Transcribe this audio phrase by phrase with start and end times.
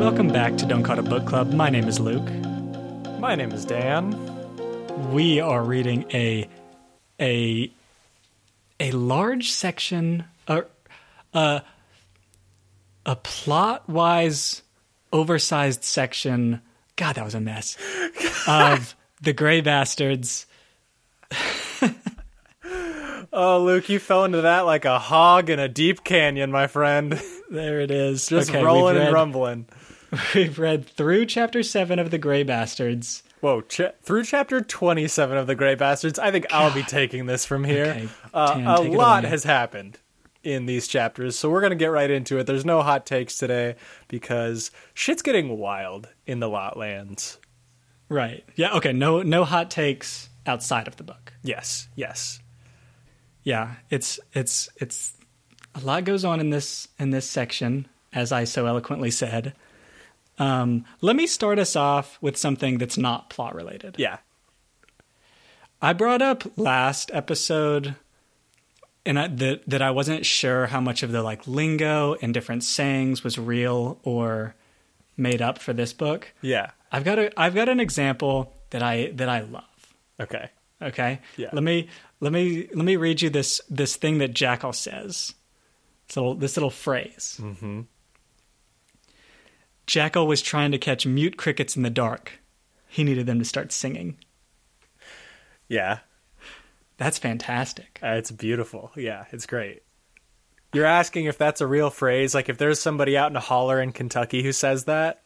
[0.00, 1.52] Welcome back to Don't Call It a Book Club.
[1.52, 2.26] My name is Luke.
[3.20, 4.16] My name is Dan.
[5.12, 6.48] We are reading a
[7.20, 7.70] a
[8.80, 10.64] a large section, a
[11.34, 11.62] a,
[13.04, 14.62] a plot wise,
[15.12, 16.62] oversized section.
[16.96, 17.76] God, that was a mess
[18.48, 20.46] of the Gray Bastards.
[23.32, 27.22] Oh, Luke, you fell into that like a hog in a deep canyon, my friend.
[27.48, 28.26] There it is.
[28.26, 29.66] Just Okay, rolling and rumbling.
[30.34, 33.22] We've read through chapter seven of the Gray Bastards.
[33.40, 37.46] Whoa, ch- through chapter 27 of The Grey Bastards, I think I'll be taking this
[37.46, 37.86] from here.
[37.86, 39.98] Okay, uh, a lot has happened
[40.42, 42.46] in these chapters, so we're going to get right into it.
[42.46, 43.76] There's no hot takes today
[44.08, 47.38] because shit's getting wild in the Lotlands.
[48.10, 48.44] Right.
[48.56, 48.74] Yeah.
[48.74, 48.92] Okay.
[48.92, 49.22] No.
[49.22, 51.32] No hot takes outside of the book.
[51.42, 52.40] Yes, yes.
[53.42, 53.76] Yeah.
[53.88, 55.14] It's it's it's
[55.74, 59.54] a lot goes on in this in this section, as I so eloquently said.
[60.40, 63.96] Um, let me start us off with something that's not plot related.
[63.98, 64.18] Yeah.
[65.82, 67.94] I brought up last episode,
[69.04, 72.64] and I, that that I wasn't sure how much of the like lingo and different
[72.64, 74.54] sayings was real or
[75.16, 76.32] made up for this book.
[76.40, 76.70] Yeah.
[76.90, 79.64] I've got a I've got an example that I that I love.
[80.18, 80.50] Okay.
[80.82, 81.20] Okay.
[81.36, 81.50] Yeah.
[81.52, 81.88] Let me
[82.20, 85.34] let me let me read you this this thing that Jackal says.
[86.08, 87.38] This little this little phrase.
[87.40, 87.82] Mm-hmm.
[89.90, 92.38] Jackal was trying to catch mute crickets in the dark.
[92.86, 94.18] He needed them to start singing.
[95.66, 95.98] Yeah.
[96.96, 97.98] That's fantastic.
[98.00, 98.92] Uh, it's beautiful.
[98.94, 99.82] Yeah, it's great.
[100.72, 103.80] You're asking if that's a real phrase, like if there's somebody out in a holler
[103.82, 105.24] in Kentucky who says that,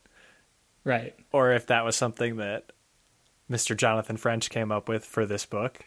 [0.82, 1.14] Right.
[1.30, 2.72] or if that was something that
[3.50, 3.76] Mr.
[3.76, 5.84] Jonathan French came up with for this book.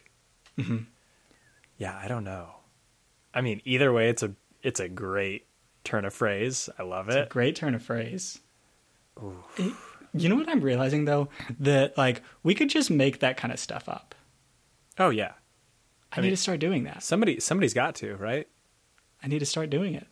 [0.56, 0.84] Mm-hmm.
[1.78, 2.50] Yeah, I don't know.
[3.34, 5.46] I mean, either way, it's a it's a great
[5.82, 6.68] turn of phrase.
[6.78, 7.28] I love it.
[7.28, 8.38] Great turn of phrase.
[9.56, 9.74] It-
[10.14, 11.28] you know what I'm realizing though?
[11.60, 14.14] That like we could just make that kind of stuff up.
[14.98, 15.32] Oh yeah,
[16.12, 17.02] I, mean- need to start doing that.
[17.02, 18.48] somebody somebody's got to right.
[19.22, 20.06] I need to start doing it.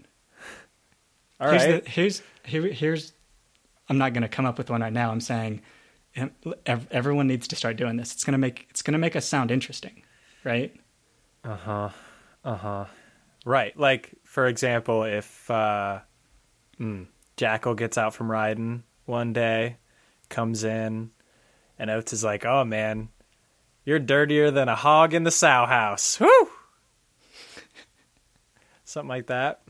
[1.40, 1.84] All here's right.
[1.84, 3.12] the, here's here, here's
[3.88, 5.10] I'm not going to come up with one right now.
[5.10, 5.62] I'm saying
[6.66, 8.12] everyone needs to start doing this.
[8.12, 10.02] It's going to make it's going to make us sound interesting,
[10.44, 10.74] right?
[11.44, 11.88] Uh huh.
[12.44, 12.84] Uh huh.
[13.44, 13.78] Right.
[13.78, 16.00] Like, for example, if uh,
[16.80, 17.06] mm,
[17.36, 19.76] Jackal gets out from riding one day,
[20.28, 21.10] comes in,
[21.78, 23.08] and Oats is like, oh man,
[23.84, 26.18] you're dirtier than a hog in the sow house.
[26.20, 26.28] Whoo!
[28.84, 29.62] Something like that.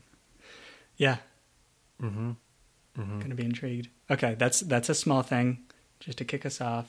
[0.97, 1.17] Yeah.
[2.01, 2.31] Mm-hmm.
[2.95, 3.89] Going to be intrigued.
[4.09, 5.59] Okay, that's that's a small thing,
[5.99, 6.87] just to kick us off.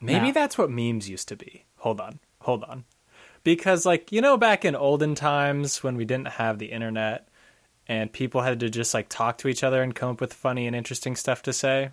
[0.00, 1.64] Maybe Now- that's what memes used to be.
[1.78, 2.20] Hold on.
[2.42, 2.84] Hold on.
[3.42, 7.28] Because, like, you know, back in olden times when we didn't have the internet
[7.88, 10.66] and people had to just, like, talk to each other and come up with funny
[10.66, 11.90] and interesting stuff to say?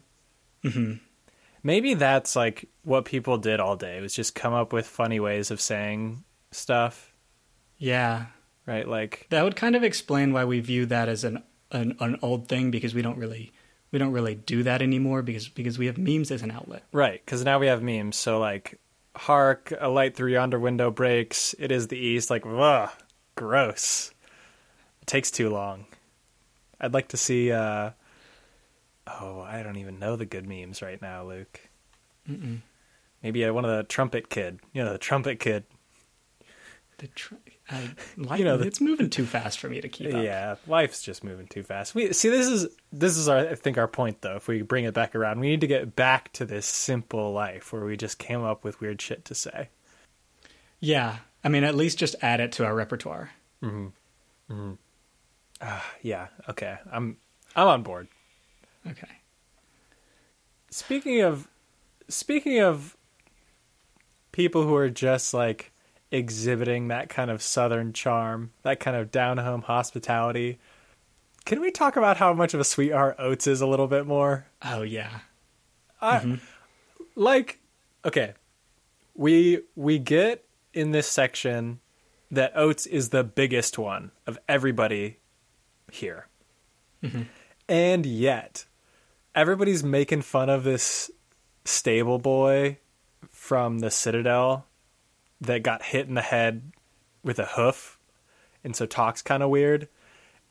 [0.64, 0.94] hmm
[1.64, 5.52] Maybe that's, like, what people did all day was just come up with funny ways
[5.52, 7.14] of saying stuff,
[7.78, 8.26] Yeah,
[8.66, 8.88] right?
[8.88, 12.48] Like, that would kind of explain why we view that as an, an an old
[12.48, 13.52] thing because we don't really
[13.92, 16.84] we don't really do that anymore because because we have memes as an outlet.
[16.92, 18.16] right, because now we have memes.
[18.16, 18.80] So, like,
[19.16, 21.54] hark, a light through yonder window breaks.
[21.60, 22.30] It is the east.
[22.32, 22.90] Like, ugh,
[23.36, 24.12] gross.
[25.12, 25.88] Takes too long.
[26.80, 27.52] I'd like to see.
[27.52, 27.90] uh
[29.06, 31.60] Oh, I don't even know the good memes right now, Luke.
[32.30, 32.60] Mm-mm.
[33.22, 34.62] Maybe uh, one of the trumpet kid.
[34.72, 35.66] You know, the trumpet kid.
[37.00, 37.36] The tr-
[37.70, 40.24] I, like, You know, the- it's moving too fast for me to keep up.
[40.24, 41.94] Yeah, life's just moving too fast.
[41.94, 44.38] We see this is this is our I think our point though.
[44.38, 47.74] If we bring it back around, we need to get back to this simple life
[47.74, 49.68] where we just came up with weird shit to say.
[50.80, 53.32] Yeah, I mean, at least just add it to our repertoire.
[55.62, 56.78] Ah, yeah, okay.
[56.92, 57.18] I'm
[57.56, 58.08] I'm on board.
[58.88, 59.08] Okay.
[60.70, 61.48] Speaking of
[62.08, 62.98] speaking of
[64.32, 65.72] people who are just like
[66.12, 70.60] exhibiting that kind of southern charm, that kind of down home hospitality,
[71.46, 74.48] can we talk about how much of a sweetheart Oats is a little bit more?
[74.64, 75.20] Oh yeah.
[76.02, 76.36] I, mm-hmm.
[77.16, 77.60] like
[78.04, 78.34] okay
[79.16, 80.44] we we get
[80.74, 81.80] in this section
[82.32, 85.18] that oats is the biggest one of everybody
[85.92, 86.28] here
[87.04, 87.24] mm-hmm.
[87.70, 88.66] and yet
[89.36, 91.12] everybody's making fun of this
[91.66, 92.78] stable boy
[93.30, 94.66] from the citadel
[95.40, 96.72] that got hit in the head
[97.24, 98.00] with a hoof
[98.64, 99.88] and so talks kind of weird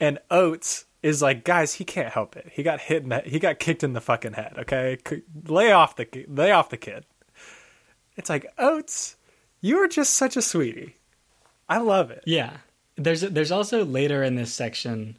[0.01, 2.49] and Oats is like, guys, he can't help it.
[2.53, 4.55] He got hit in the, he got kicked in the fucking head.
[4.59, 4.99] Okay,
[5.47, 7.05] lay off the lay off the kid.
[8.17, 9.17] It's like Oats,
[9.61, 10.97] you are just such a sweetie.
[11.69, 12.25] I love it.
[12.27, 12.59] Yeah.
[12.97, 15.17] There's there's also later in this section,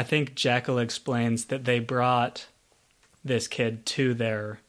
[0.00, 2.46] I think Jackal explains that they brought
[3.22, 4.60] this kid to their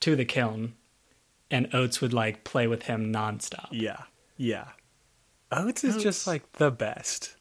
[0.00, 0.72] to the kiln,
[1.50, 3.68] and Oats would like play with him nonstop.
[3.72, 4.04] Yeah.
[4.38, 4.68] Yeah.
[5.52, 6.02] Oats is Oats.
[6.02, 7.36] just like the best.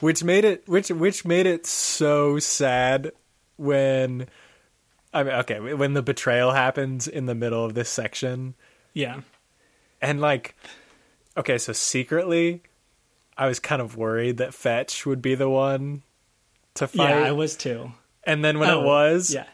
[0.00, 3.12] Which made it which which made it so sad
[3.56, 4.26] when
[5.14, 8.56] I mean okay, when the betrayal happens in the middle of this section
[8.94, 9.20] Yeah,
[10.02, 10.56] and like
[11.36, 12.62] okay, so secretly
[13.36, 16.02] I was kind of worried that Fetch would be the one
[16.74, 17.10] to fight.
[17.10, 17.92] yeah, I was too.
[18.24, 19.46] and then when Oh, it was, yeah,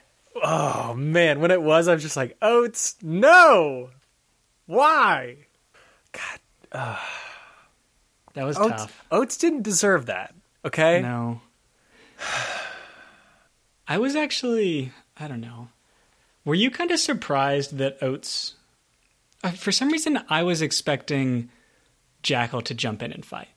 [0.43, 3.90] oh man, when it was, I was just like, Oats, no,
[4.67, 5.37] why?
[6.12, 6.99] God,
[8.34, 9.05] that was Oats, tough.
[9.11, 10.35] Oats didn't deserve that.
[10.64, 11.40] Okay, No.
[13.88, 15.69] I was actually, I don't know.
[16.44, 18.55] Were you kind of surprised that Oats.
[19.44, 21.50] Uh, for some reason, I was expecting
[22.23, 23.49] Jackal to jump in and fight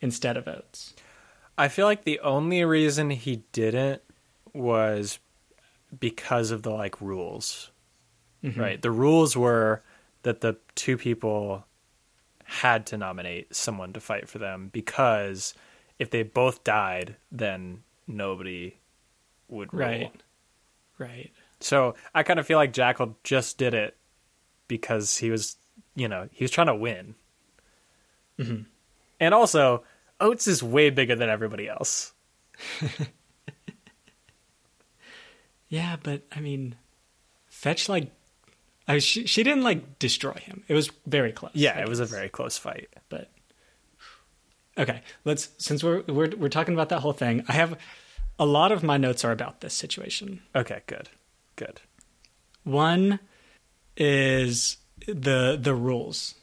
[0.00, 0.94] instead of Oats.
[1.56, 4.02] I feel like the only reason he didn't
[4.52, 5.18] was
[5.98, 7.70] because of the like rules.
[8.42, 8.60] Mm-hmm.
[8.60, 8.82] Right.
[8.82, 9.82] The rules were
[10.22, 11.64] that the two people
[12.44, 15.54] had to nominate someone to fight for them because
[15.98, 18.76] if they both died, then nobody
[19.48, 19.86] would rule.
[19.86, 20.22] Right.
[20.98, 21.32] Right.
[21.60, 23.96] So I kind of feel like Jackal just did it
[24.68, 25.56] because he was,
[25.94, 27.14] you know, he was trying to win.
[28.38, 28.62] Mm-hmm.
[29.20, 29.84] And also,
[30.20, 32.12] Oats is way bigger than everybody else.
[35.68, 36.76] Yeah, but I mean,
[37.48, 38.12] Fetch, like.
[38.86, 40.62] I, she, she didn't like destroy him.
[40.68, 41.52] It was very close.
[41.54, 42.88] Yeah, it was a very close fight.
[43.08, 43.30] but
[44.76, 47.78] okay let's since we're we're we're talking about that whole thing i have
[48.40, 51.08] a lot of my notes are about this situation Okay, good.
[51.54, 51.80] Good.
[52.64, 53.20] one
[53.96, 56.34] is the the rules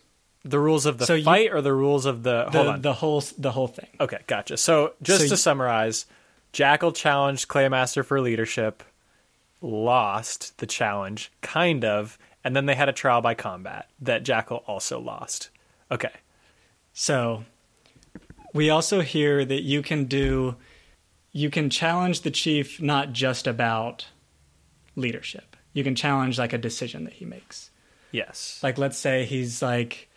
[0.43, 2.81] The rules of the So you- fight or the rules of the, the Hold on.
[2.81, 4.57] the whole the whole thing okay, gotcha.
[4.57, 6.05] So just So to you- summarize,
[6.51, 8.83] Jackal challenged Claymaster for leadership,
[9.61, 14.63] lost the challenge, kind of, and then they had a trial by combat that Jackal
[14.67, 15.49] also lost.
[15.91, 16.09] Okay.
[16.93, 17.43] so
[18.53, 20.55] we also hear that you can do
[21.33, 24.07] you can challenge the chief not just about
[24.97, 27.69] leadership you can challenge like a decision that he makes
[28.11, 28.59] Yes.
[28.61, 30.09] like let's say he's like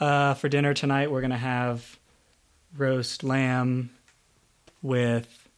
[0.00, 1.98] uh, for dinner tonight we're gonna have
[2.76, 3.90] roast lamb
[4.82, 5.48] with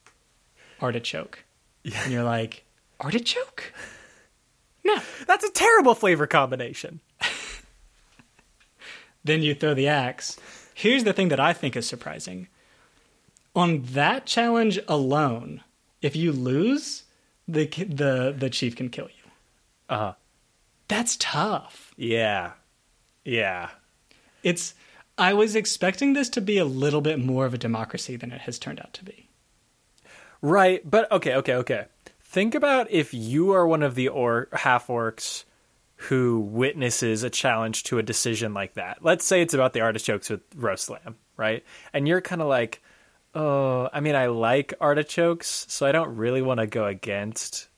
[0.81, 1.45] artichoke
[1.85, 2.65] and you're like
[3.01, 3.73] artichoke
[4.85, 4.97] no
[5.27, 7.01] That's a terrible flavor combination.
[9.25, 10.37] then you throw the axe
[10.75, 12.49] here's the thing that i think is surprising
[13.55, 15.63] on that challenge alone
[16.01, 17.05] if you lose
[17.47, 19.31] the the the chief can kill you
[19.89, 20.15] Uh-huh.
[20.89, 22.53] that's tough Yeah.
[23.25, 23.69] Yeah.
[24.43, 24.75] It's
[25.19, 28.43] i was expecting this to be a little bit more of a democracy than it
[28.43, 29.29] has turned out to be
[30.43, 31.85] Right, but okay, okay, okay.
[32.21, 35.45] Think about if you are one of the or half orcs
[35.95, 38.99] who witnesses a challenge to a decision like that.
[39.03, 41.65] Let's say it's about the artichokes with roast lamb, right?
[41.93, 42.83] And you're kind of like,
[43.37, 47.69] "Oh, I mean, I like artichokes, so I don't really want to go against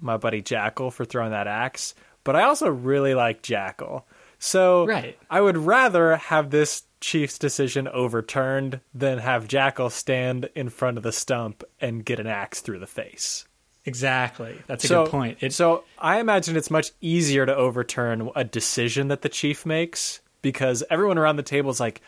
[0.00, 4.06] my buddy Jackal for throwing that axe, but I also really like Jackal."
[4.46, 5.18] So Right.
[5.28, 11.02] I would rather have this chief's decision overturned than have Jackal stand in front of
[11.02, 13.44] the stump and get an axe through the face.
[13.84, 18.30] exactly that's a so, good point it's so I imagine it's much easier to overturn
[18.34, 22.00] a decision that the chief makes because everyone around the table is like,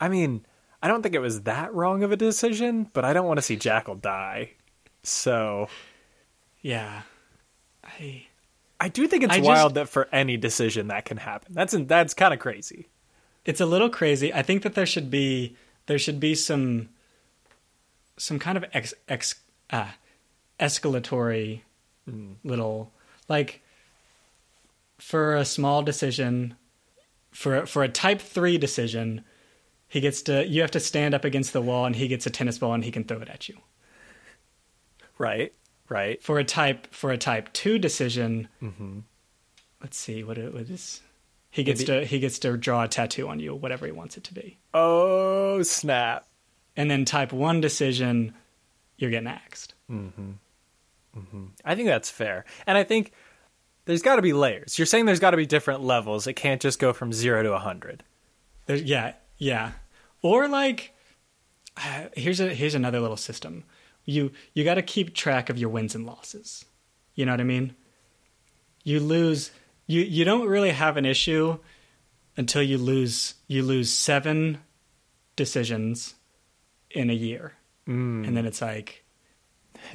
[0.00, 0.44] I mean,
[0.82, 3.42] I don't think it was that wrong of a decision, but I don't want to
[3.42, 4.52] see Jackal die.
[5.02, 5.68] So
[6.60, 7.02] yeah
[7.84, 8.27] i
[8.80, 11.52] I do think it's I just- wild that for any decision that can happen.
[11.52, 12.88] That's that's kind of crazy.
[13.44, 14.32] it's a little crazy.
[14.32, 15.56] I think that there should be
[15.86, 16.90] there should be some
[18.16, 19.36] some kind of ex, ex
[19.70, 19.88] uh,
[20.60, 21.60] escalatory
[22.44, 22.92] little
[23.28, 23.62] like
[24.98, 26.56] for a small decision
[27.30, 29.22] for for a type 3 decision
[29.88, 32.30] he gets to you have to stand up against the wall and he gets a
[32.30, 33.56] tennis ball and he can throw it at you.
[35.18, 35.52] Right?
[35.88, 36.22] Right?
[36.22, 38.48] For a type for a type 2 decision
[39.80, 41.00] let's see what it what is
[41.50, 44.16] he gets Maybe- to he gets to draw a tattoo on you whatever he wants
[44.16, 44.58] it to be.
[44.74, 46.26] Oh, snap.
[46.76, 48.34] and then type one decision,
[48.98, 49.74] you're getting axed.
[51.64, 52.44] I think that's fair.
[52.66, 53.12] And I think
[53.86, 54.78] there's got to be layers.
[54.78, 56.26] You're saying there's got to be different levels.
[56.26, 58.04] It can't just go from 0 to a 100.
[58.66, 59.72] There, yeah, yeah.
[60.22, 60.92] Or like,
[61.76, 63.64] uh, here's a here's another little system.
[64.08, 66.64] You you got to keep track of your wins and losses.
[67.14, 67.74] You know what I mean?
[68.82, 69.50] You lose.
[69.86, 71.58] You you don't really have an issue
[72.34, 74.60] until you lose you lose seven
[75.36, 76.14] decisions
[76.90, 77.52] in a year,
[77.86, 78.26] mm.
[78.26, 79.04] and then it's like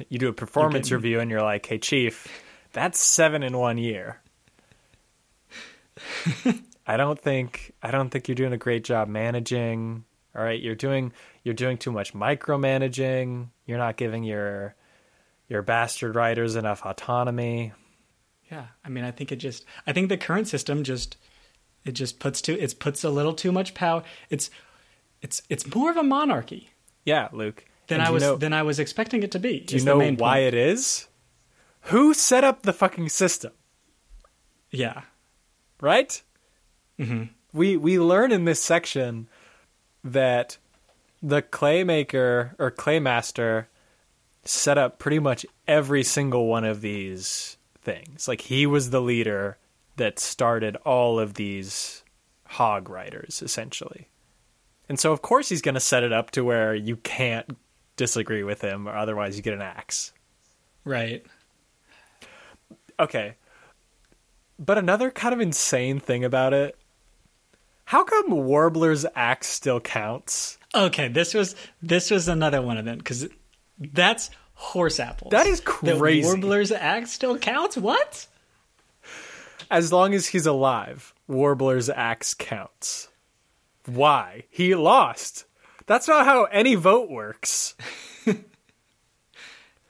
[0.08, 2.28] You do a performance review and you're like, "Hey chief,
[2.72, 4.20] that's 7 in 1 year."
[6.86, 10.04] I don't think I don't think you're doing a great job managing.
[10.36, 11.12] All right, you're doing
[11.42, 13.48] you're doing too much micromanaging.
[13.66, 14.74] You're not giving your
[15.48, 17.72] your bastard writers enough autonomy.
[18.50, 21.16] Yeah, I mean, I think it just, I think the current system just,
[21.84, 24.02] it just puts too, it puts a little too much power.
[24.28, 24.50] It's,
[25.22, 26.68] it's, it's more of a monarchy
[27.04, 27.64] Yeah, Luke.
[27.88, 29.60] than And I was know- than I was expecting it to be.
[29.60, 31.08] Do you know why it is?
[31.88, 33.52] Who set up the fucking system?
[34.70, 35.02] Yeah,
[35.80, 36.22] Right?
[36.98, 37.24] Mm-hmm.
[37.52, 39.28] We we learn in this section
[40.04, 40.58] that
[41.22, 43.66] the claymaker or claymaster
[44.44, 48.28] set up pretty much every single one of these things.
[48.28, 49.56] Like he was the leader
[49.96, 52.04] that started all of these
[52.46, 54.08] hog riders, essentially.
[54.88, 57.56] And so of course he's gonna set it up to where you can't
[57.96, 60.12] disagree with him or otherwise you get an axe.
[60.84, 61.24] right.
[63.00, 63.34] Okay.
[64.58, 66.76] But another kind of insane thing about it,
[67.84, 70.58] how come Warbler's axe still counts?
[70.74, 73.28] Okay, this was this was another one of them because
[73.78, 75.30] that's horse apples.
[75.30, 76.22] That is crazy.
[76.22, 76.28] The.
[76.28, 77.76] Warbler's axe still counts.
[77.76, 78.26] What?
[79.70, 83.08] As long as he's alive, Warbler's axe counts.
[83.86, 84.44] Why?
[84.50, 85.44] He lost.
[85.86, 87.74] That's not how any vote works.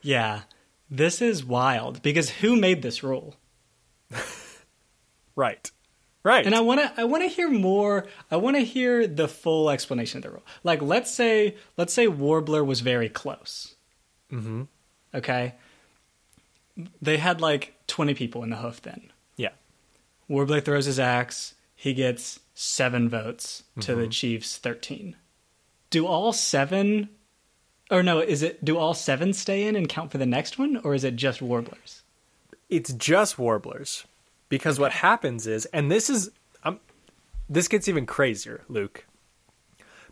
[0.05, 0.41] Yeah,
[0.87, 3.35] this is wild because who made this rule?
[5.37, 5.69] Right.
[6.25, 6.45] Right.
[6.45, 8.07] And I want to I want to hear more.
[8.31, 10.43] I want to hear the full explanation of the rule.
[10.63, 13.75] Like let's say let's say Warbler was very close.
[14.31, 14.63] Mm-hmm.
[15.13, 15.53] Okay.
[17.01, 19.11] They had like 20 people in the hoof then.
[19.37, 19.51] yeah.
[20.27, 21.53] Warbler throws his axe.
[21.75, 24.01] He gets 7 votes to Mm-hmm.
[24.01, 25.15] the Chiefs 13.
[25.91, 27.07] Do all 7
[27.91, 30.77] or no, is it do all 7 stay in and count for the next one
[30.83, 32.01] or is it just Warblers?
[32.67, 34.05] It's just warblers.
[34.55, 36.31] Because what happens is, and this is,
[36.63, 36.79] um,
[37.49, 39.05] this gets even crazier, Luke.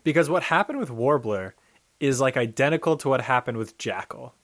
[0.02, 1.54] Because what happened with Warbler
[1.98, 4.34] is like identical to what happened with Jackal.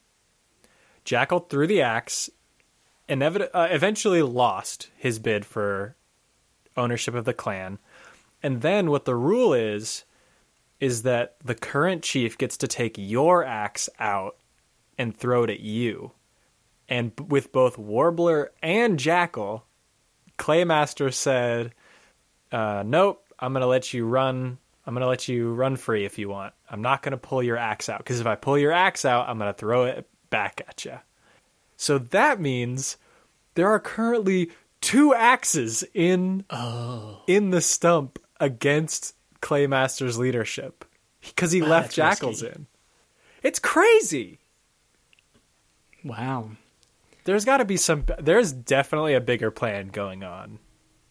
[1.04, 2.30] Jackal threw the axe,
[3.10, 5.96] inevit- uh, eventually lost his bid for
[6.78, 7.78] ownership of the clan.
[8.42, 10.04] And then what the rule is,
[10.80, 14.36] is that the current chief gets to take your axe out
[14.96, 16.12] and throw it at you.
[16.88, 19.66] And with both Warbler and Jackal,
[20.40, 21.74] Claymaster said,
[22.50, 24.58] uh, "Nope, I'm gonna let you run.
[24.86, 26.54] I'm gonna let you run free if you want.
[26.70, 29.38] I'm not gonna pull your axe out because if I pull your axe out, I'm
[29.38, 30.98] gonna throw it back at you."
[31.76, 32.96] So that means
[33.54, 36.44] there are currently two axes in
[37.26, 40.86] in the stump against Claymaster's leadership
[41.20, 42.56] because he left Jackals risky.
[42.56, 42.66] in.
[43.42, 44.38] It's crazy.
[46.02, 46.52] Wow.
[47.24, 48.04] There's got to be some.
[48.18, 50.58] There's definitely a bigger plan going on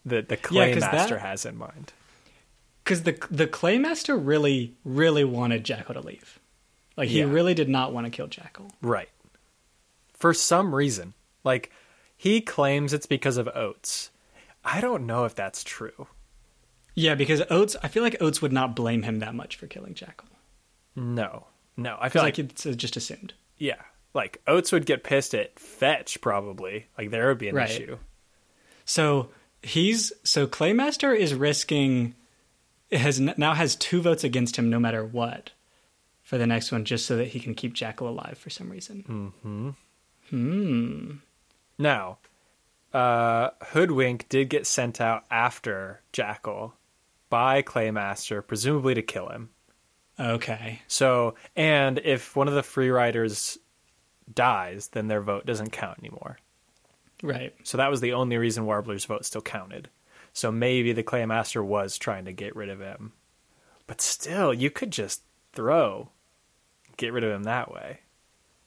[0.04, 1.92] that the Yeah, Claymaster that- has in mind.
[2.84, 6.38] Because the the Claymaster really, really wanted Jackal to leave.
[6.96, 7.26] Like he Yeah.
[7.26, 8.72] really did not want to kill Jackal.
[8.82, 9.08] Right.
[10.14, 11.14] For some reason,
[11.44, 11.70] like
[12.16, 14.10] he claims it's because of Oats.
[14.64, 16.08] I don't know if that's true.
[16.94, 19.94] Yeah, because Oats, I feel like Oats would not blame him that much for killing
[19.94, 20.28] Jackal.
[20.96, 21.96] No, no.
[22.00, 23.32] I feel like, like it's just assumed.
[23.56, 23.80] yeah,
[24.14, 26.86] like Oats would get pissed at Fetch probably.
[26.98, 27.70] Like there would be an Right.
[27.70, 27.98] issue.
[28.84, 29.30] So
[29.62, 32.14] he's so Claymaster is risking
[32.92, 35.50] has now has two votes against him no matter what
[36.22, 39.34] for the next one, just so that he can keep Jackal alive for some reason.
[39.44, 39.74] Mhm.
[40.30, 41.16] Hmm.
[41.78, 42.18] Now,
[42.92, 46.74] uh, Hoodwink did get sent out after Jackal
[47.28, 49.50] by Claymaster, presumably to kill him.
[50.18, 53.56] Okay, So, and if one of the free riders
[54.34, 56.38] dies, then their vote doesn't count anymore.
[57.22, 57.54] right.
[57.64, 59.88] So that was the only reason Warbler's vote still counted.
[60.32, 63.12] So maybe the Claymaster was trying to get rid of him.
[63.86, 65.22] But still, you could just
[65.52, 66.10] throw,
[66.96, 68.00] get rid of him that way.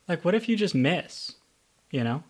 [0.07, 1.33] Like, what if you just miss?
[1.91, 2.23] You know.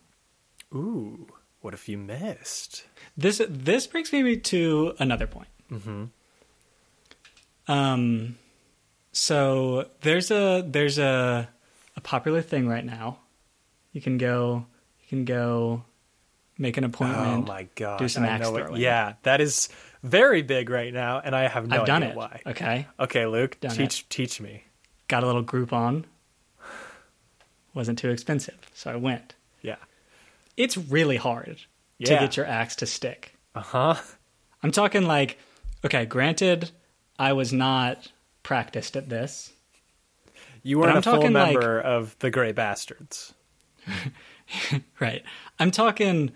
[0.74, 1.28] Ooh,
[1.62, 2.86] what if you missed?
[3.18, 5.48] This this brings me to another point.
[5.72, 6.04] Mm-hmm.
[7.68, 8.38] Um,
[9.12, 11.50] so there's a there's a
[11.96, 13.20] a popular thing right now.
[13.94, 14.66] You can go
[15.02, 15.86] you can go
[16.58, 17.46] make an appointment.
[17.48, 18.00] Oh my god!
[18.00, 18.52] do some axe it.
[18.52, 18.82] throwing.
[18.82, 19.70] Yeah, that is
[20.04, 22.18] very big right now, and I have no I've done idea it.
[22.18, 22.42] why.
[22.48, 24.64] Okay, Okay, Luke, Done teach teach me.
[25.08, 26.04] got a little Groupon.
[27.74, 29.34] Wasn't too expensive, so I went.
[29.62, 29.78] Yeah.
[30.58, 31.58] It's really hard
[32.04, 33.34] to get your axe to stick.
[33.56, 33.96] Uh huh.
[34.62, 35.40] I'm talking like,
[35.84, 36.70] okay, granted,
[37.18, 38.12] I was not
[38.44, 39.52] practiced at this.
[40.62, 43.34] You weren't I'm a full talking, like- member of the Grey Bastards.
[45.00, 45.24] Right.
[45.58, 46.32] I'm talking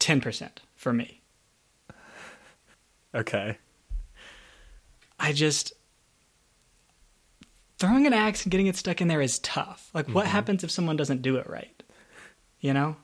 [0.00, 1.20] 10% for me.
[3.14, 3.58] Okay.
[5.20, 5.72] I just
[7.78, 9.90] throwing an axe and getting it stuck in there is tough.
[9.94, 10.32] Like what mm-hmm.
[10.32, 11.82] happens if someone doesn't do it right?
[12.60, 12.96] You know?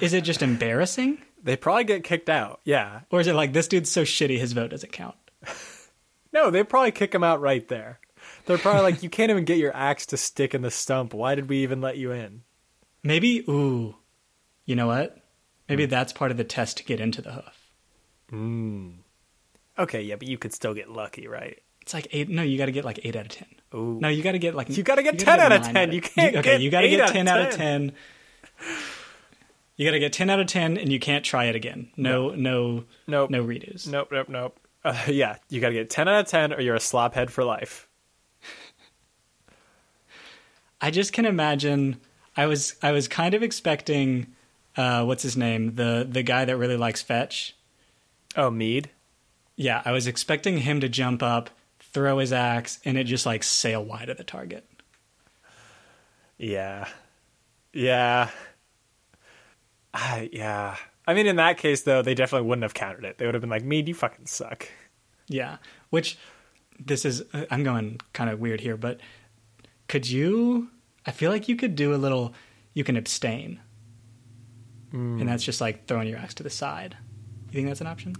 [0.00, 1.22] Is it just embarrassing?
[1.42, 2.60] They probably get kicked out.
[2.64, 3.00] Yeah.
[3.10, 5.16] Or is it like this dude's so shitty his vote doesn't count?
[6.34, 8.00] No, they probably kick him out right there.
[8.46, 11.14] They're probably like, you can't even get your axe to stick in the stump.
[11.14, 12.42] Why did we even let you in?
[13.02, 13.96] Maybe ooh.
[14.64, 15.18] You know what?
[15.68, 17.68] Maybe that's part of the test to get into the hoof.
[19.78, 21.58] Okay, yeah, but you could still get lucky, right?
[21.80, 22.28] It's like eight.
[22.28, 23.48] No, you got to get like eight out of ten.
[23.74, 23.98] Ooh.
[24.00, 25.92] No, you got to get like You gotta get 10 out of 10.
[25.92, 27.92] You can't okay, you got to get ten out of 10.
[29.76, 31.90] You got to get ten out of ten, and you can't try it again.
[31.96, 33.30] No, no, Nope.
[33.30, 33.88] no redos.
[33.88, 34.58] Nope, nope, nope.
[34.84, 37.44] Uh, yeah, you got to get 10 out of 10 or you're a slophead for
[37.44, 37.88] life.
[40.82, 41.98] I just can imagine.
[42.36, 44.26] I was I was kind of expecting,
[44.76, 47.56] uh, what's his name, the the guy that really likes fetch.
[48.36, 48.90] Oh, Mead?
[49.56, 53.42] Yeah, I was expecting him to jump up, throw his axe, and it just like
[53.42, 54.68] sail wide of the target.
[56.36, 56.88] Yeah.
[57.72, 58.30] Yeah.
[59.94, 60.76] I yeah.
[61.06, 63.18] I mean, in that case, though, they definitely wouldn't have countered it.
[63.18, 64.68] They would have been like, Mead, you fucking suck.
[65.28, 65.58] Yeah,
[65.90, 66.18] which
[66.78, 69.00] this is I'm going kind of weird here, but
[69.88, 70.70] could you?
[71.06, 72.34] I feel like you could do a little.
[72.74, 73.60] You can abstain,
[74.92, 76.96] and that's just like throwing your axe to the side.
[77.50, 78.14] You think that's an option?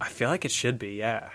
[0.00, 1.30] I feel like it should be, yeah.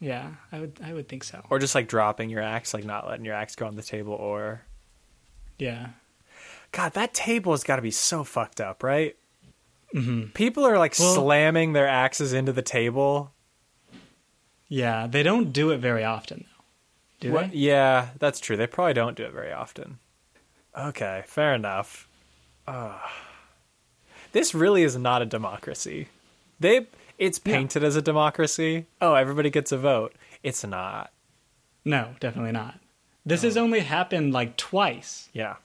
[0.00, 0.78] Yeah, I would.
[0.82, 1.42] I would think so.
[1.50, 4.12] Or just like dropping your axe, like not letting your axe go on the table,
[4.12, 4.62] or.
[5.58, 5.88] Yeah,
[6.72, 9.16] God, that table has got to be so fucked up, right?
[9.92, 13.32] hmm People are like Well- slamming their axes into the table.
[14.68, 15.06] yeah.
[15.06, 16.55] They don't do it very often, though.
[17.20, 17.56] Do What- they?
[17.56, 18.56] Yeah, that's true.
[18.56, 19.98] They probably don't do it very often.
[20.76, 22.08] Okay, fair enough.
[22.66, 22.98] Uh,
[24.32, 26.08] this really is not a democracy.
[26.60, 26.86] They
[27.18, 27.52] it's No.
[27.52, 28.86] painted as a democracy.
[29.00, 30.14] Oh, everybody gets a vote.
[30.42, 31.10] It's not.
[31.84, 32.78] No, definitely not.
[33.24, 35.30] This has only happened like twice.
[35.32, 35.56] Yeah.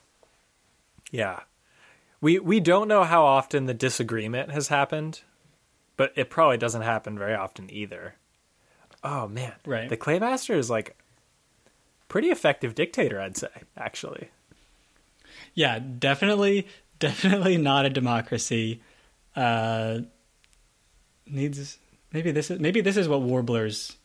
[1.10, 1.40] Yeah.
[2.22, 5.20] We we don't know how often the disagreement has happened,
[5.98, 8.14] but it probably doesn't happen very often either.
[9.04, 9.54] Oh man.
[9.66, 9.88] Right.
[9.90, 10.96] The Claymaster is like
[12.12, 14.28] pretty effective dictator, I'd say, actually.
[15.54, 16.66] Yeah, definitely,
[16.98, 18.82] definitely not a democracy.
[19.34, 20.00] Uh,
[21.26, 21.78] needs
[22.12, 23.96] maybe this is maybe this is what Warbler's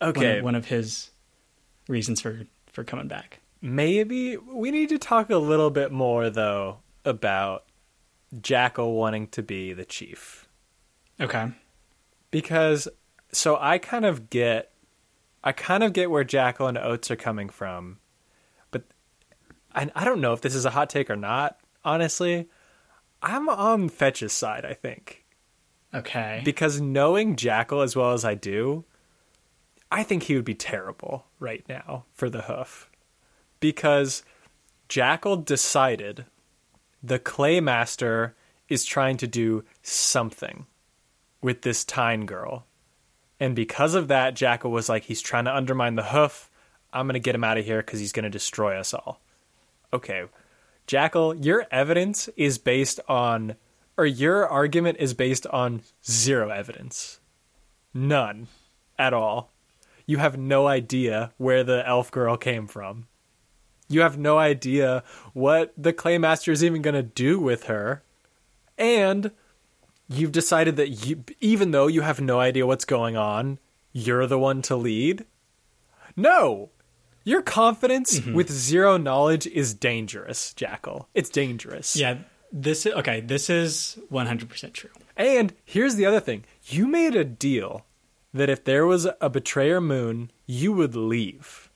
[0.00, 0.38] one Okay.
[0.38, 1.10] of, one of his
[1.88, 3.40] reasons for for coming back.
[3.62, 7.64] Maybe we need to talk a little bit more though about
[8.42, 10.46] Jackal wanting to be the chief.
[11.18, 11.48] Okay.
[12.30, 12.86] Because
[13.32, 14.69] so I kind of get
[15.42, 17.98] I kind of get where Jackal and Oats are coming from.
[18.70, 18.84] But
[19.74, 22.48] I I don't know if this is a hot take or not, honestly.
[23.22, 25.24] I'm on Fetch's side, I think.
[25.92, 26.40] Okay.
[26.44, 28.84] Because knowing Jackal as well as I do,
[29.90, 32.88] I think he would be terrible right now for the hoof.
[33.58, 34.22] Because
[34.88, 36.26] Jackal decided
[37.02, 38.32] the Claymaster
[38.68, 40.66] is trying to do something
[41.42, 42.66] with this Tyne girl.
[43.40, 46.50] And because of that, Jackal was like, he's trying to undermine the hoof.
[46.92, 49.20] I'm going to get him out of here because he's going to destroy us all.
[49.92, 50.24] Okay.
[50.86, 53.56] Jackal, your evidence is based on,
[53.96, 57.18] or your argument is based on zero evidence.
[57.94, 58.48] None
[58.98, 59.50] at all.
[60.04, 63.06] You have no idea where the elf girl came from.
[63.88, 68.02] You have no idea what the Claymaster is even going to do with her.
[68.76, 69.30] And
[70.10, 73.58] you've decided that you, even though you have no idea what's going on,
[73.92, 75.24] you're the one to lead?
[76.16, 76.70] No!
[77.24, 78.34] Your confidence mm-hmm.
[78.34, 81.08] with zero knowledge is dangerous, Jackal.
[81.14, 81.96] It's dangerous.
[81.96, 82.18] yeah.
[82.52, 83.20] This is okay.
[83.20, 84.90] This is one hundred percent true.
[85.16, 87.86] And here's the other thing you made a deal
[88.34, 91.70] that if there was a betrayer moon, you would leave.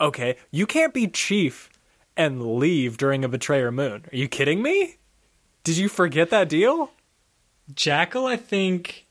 [0.00, 1.68] Okay, you can't be chief
[2.16, 4.04] and leave during a betrayer moon.
[4.12, 4.98] Are you kidding me?
[5.64, 6.92] Did you forget that deal?
[7.74, 9.06] Jackal, I think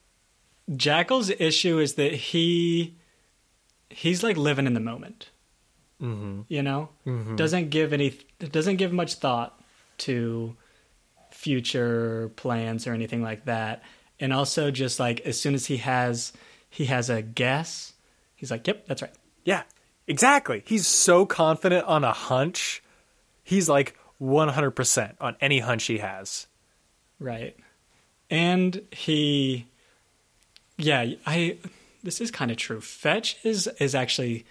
[0.75, 2.95] Jackal's issue is that he
[3.89, 5.29] he's like living in the moment.
[6.01, 6.41] Mm-hmm.
[6.47, 6.89] You know,
[7.35, 9.59] doesn't give any doesn't give much thought
[9.99, 10.55] to
[11.31, 13.83] future plans or anything like that.
[14.19, 16.33] And also, just like as soon as he has
[16.69, 17.93] he has a guess,
[18.35, 19.13] he's like, "Yep, that's right."
[19.43, 19.63] Yeah,
[20.07, 20.63] exactly.
[20.65, 22.83] He's so confident on a hunch.
[23.43, 26.47] He's like 100% on any hunch he has.
[27.19, 27.55] Right.
[28.35, 29.65] And he
[30.77, 31.57] yeah, I
[32.03, 32.81] this is kind of true.
[32.81, 34.45] Fetch is is actually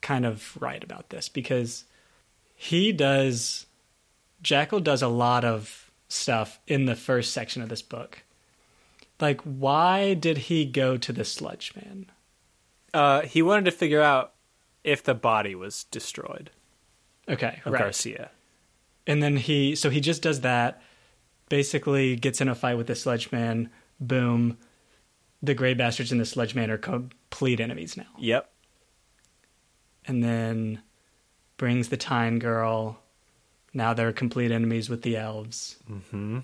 [0.00, 1.84] kind of right about this because
[2.56, 3.66] he does
[4.42, 8.24] Jackal does a lot of stuff in the first section of this book.
[9.20, 12.06] Like, why did he go to the sludge man?
[12.92, 14.32] Uh, he wanted to figure out
[14.82, 16.50] if the body was destroyed
[17.28, 17.82] Okay, of right.
[17.82, 18.30] Garcia.
[19.06, 20.82] And then he, so he just does that.
[21.52, 23.68] Basically, gets in a fight with the sludge man.
[24.00, 24.56] Boom.
[25.42, 28.06] The gray bastards and the sludge man are complete enemies now.
[28.18, 28.50] Yep.
[30.06, 30.80] And then
[31.58, 33.00] brings the Tyne girl.
[33.74, 35.76] Now they're complete enemies with the elves.
[35.90, 36.38] Mm-hmm.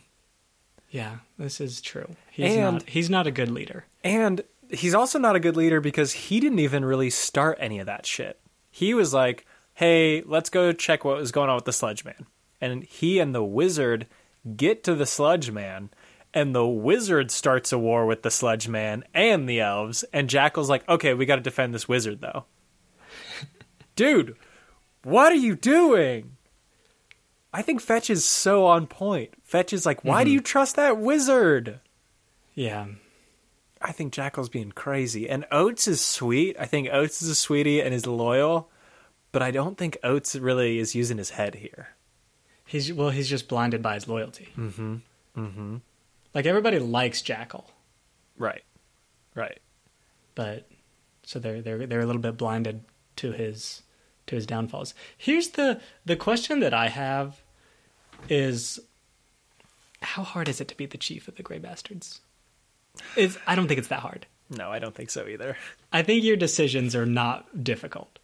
[0.90, 2.14] Yeah, this is true.
[2.30, 2.88] He's And- not.
[2.90, 3.86] He's not a good leader.
[4.04, 7.86] And he's also not a good leader because he didn't even really start any of
[7.86, 8.38] that shit.
[8.70, 12.26] He was like, "Hey, let's go check what was going on with the sludge man."
[12.60, 14.06] And he and the wizard
[14.56, 15.90] get to the sludge man,
[16.34, 20.04] and the wizard starts a war with the sludge man and the elves.
[20.12, 22.44] And Jackal's like, "Okay, we got to defend this wizard, though."
[23.96, 24.36] Dude,
[25.02, 26.36] what are you doing?
[27.52, 29.30] I think Fetch is so on point.
[29.42, 30.34] Fetch is like, "Why do mm-hmm.
[30.34, 31.80] you trust that wizard?"
[32.54, 32.86] Yeah,
[33.80, 35.28] I think Jackal's being crazy.
[35.28, 36.56] And Oats is sweet.
[36.58, 38.70] I think Oats is a sweetie and is loyal,
[39.32, 41.90] but I don't think Oats really is using his head here.
[42.68, 43.10] He's well.
[43.10, 44.48] He's just blinded by his loyalty.
[44.56, 44.96] Mm-hmm.
[45.36, 45.76] Mm-hmm.
[46.34, 47.70] Like everybody likes Jackal,
[48.36, 48.62] Right.
[49.34, 49.58] Right.
[50.34, 50.68] but
[51.24, 52.82] so they're they're they're a little bit blinded
[53.16, 53.82] to his
[54.26, 54.94] to his downfalls.
[55.16, 57.40] Here's the the question that I have
[58.28, 58.78] is
[60.02, 62.20] how hard is it to be the chief of the Grey Bastards?
[63.16, 64.26] It's, I don't think it's that hard.
[64.50, 65.56] No, I don't think so either.
[65.92, 68.18] I think your decisions are not difficult.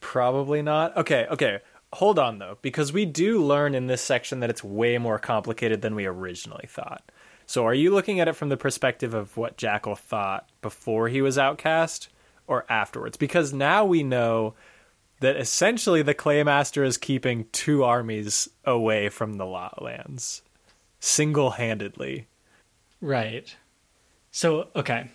[0.00, 0.96] Probably not.
[0.96, 1.60] Okay, okay.
[1.94, 5.80] Hold on though, because we do learn in this section that it's way more complicated
[5.80, 7.10] than we originally thought.
[7.46, 11.22] So are you looking at it from the perspective of what Jackal thought before he
[11.22, 12.08] was outcast
[12.46, 13.16] or afterwards?
[13.16, 14.54] Because now we know
[15.20, 20.42] that essentially the Claymaster is keeping two armies away from the Lotlands
[21.00, 22.26] single-handedly.
[23.00, 23.54] Right.
[24.30, 25.10] So, okay.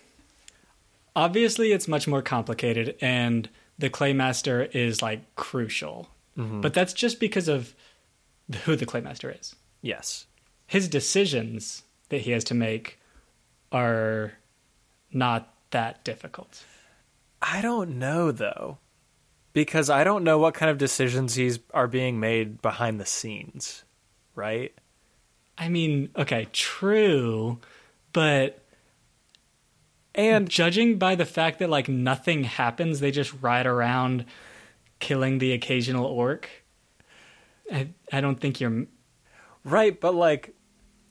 [1.14, 6.08] Obviously, it's much more complicated, and the Claymaster is like crucial.
[6.38, 6.60] Mm-hmm.
[6.60, 7.74] But that's just because of
[8.64, 9.54] who the Claymaster is.
[9.82, 10.26] Yes.
[10.66, 12.98] His decisions that he has to make
[13.72, 14.32] are
[15.12, 16.64] not that difficult.
[17.42, 18.78] I don't know though,
[19.52, 23.84] because I don't know what kind of decisions he's are being made behind the scenes,
[24.34, 24.72] right?
[25.58, 27.58] I mean, okay, true,
[28.12, 28.62] but
[30.14, 34.24] And judging by the fact that like nothing happens, they just ride around
[35.00, 36.48] killing the occasional orc.
[37.72, 38.86] I I don't think you're
[39.64, 40.54] right, but like,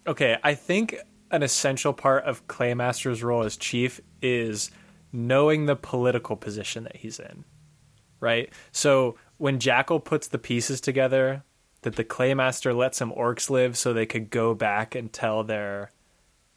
[0.07, 0.95] okay, I think
[1.31, 4.71] an essential part of Claymaster's role as chief is
[5.11, 7.43] knowing the political position that he's in,
[8.19, 8.51] right?
[8.71, 11.43] So when Jackal puts the pieces together,
[11.81, 15.91] that the Claymaster let some orcs live so they could go back and tell their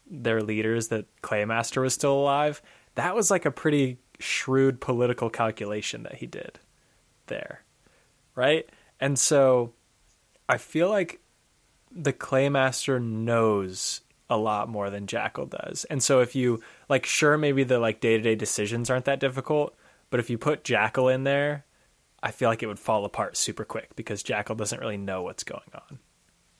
[0.05, 2.61] their leaders that Claymaster was still alive.
[2.95, 6.59] That was like a pretty shrewd political calculation that he did
[7.27, 7.63] there.
[8.35, 8.67] Right?
[8.99, 9.73] And so
[10.47, 11.19] I feel like
[11.91, 15.85] the Claymaster knows a lot more than Jackal does.
[15.85, 19.75] And so if you like sure maybe the like day-to-day decisions aren't that difficult,
[20.09, 21.65] but if you put Jackal in there,
[22.21, 25.43] I feel like it would fall apart super quick because Jackal doesn't really know what's
[25.43, 25.99] going on.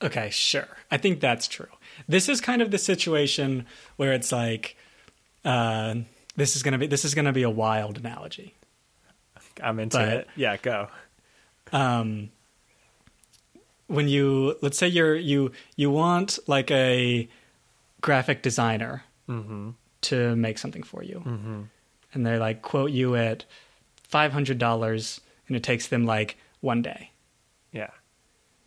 [0.02, 0.68] Okay, sure.
[0.90, 1.68] I think that's true.
[2.06, 4.76] This is kind of the situation where it's like
[5.44, 5.94] uh
[6.36, 8.54] this is going to be this is going to be a wild analogy.
[9.62, 10.28] I'm into But- it.
[10.36, 10.88] Yeah, go.
[11.72, 12.30] um,
[13.86, 17.28] when you let's say you're you you want like a
[18.00, 19.70] graphic designer Mm-hmm.
[20.02, 21.62] to make something for you Mm-hmm.
[22.12, 23.46] and they like quote you at
[24.12, 27.10] $500 and it takes them like one day
[27.72, 27.88] Yeah.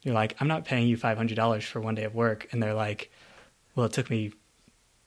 [0.01, 3.11] you're like i'm not paying you $500 for one day of work and they're like
[3.75, 4.31] well it took me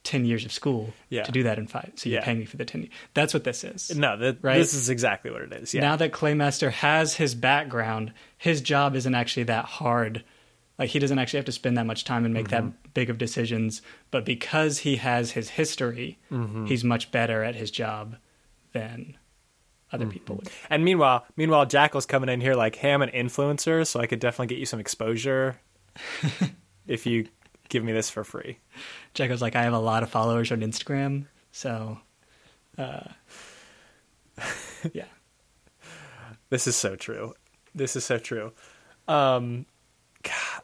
[0.04, 1.24] 10 years of school Yeah.
[1.24, 2.24] to do that in five so you're Yeah.
[2.24, 2.92] paying me for the 10 years.
[3.14, 4.56] that's what this is No, that, Right?
[4.58, 5.74] this is exactly what it is.
[5.74, 5.82] Yeah.
[5.82, 10.24] now that Claymaster has his background, his job isn't actually that hard.
[10.78, 12.68] Like he doesn't actually have to spend that much time and make Mm-hmm.
[12.68, 13.82] that big of decisions.
[14.10, 16.64] But because he has his history, Mm-hmm.
[16.66, 18.16] he's much better at his job
[18.72, 19.18] than
[19.92, 20.12] other Mm-hmm.
[20.12, 20.48] people would.
[20.70, 24.20] and meanwhile, meanwhile, Jackal's coming in here like, "Hey, I'm an influencer, so I could
[24.20, 25.60] definitely get you some exposure
[26.86, 27.26] if you
[27.70, 28.58] give me this for free."
[29.14, 31.98] Jackal's like, I have a lot of followers on Instagram, so
[32.78, 33.04] uh,
[34.92, 35.06] yeah.
[36.50, 37.34] This is so true.
[37.74, 38.52] This is so true.
[39.08, 39.66] Um,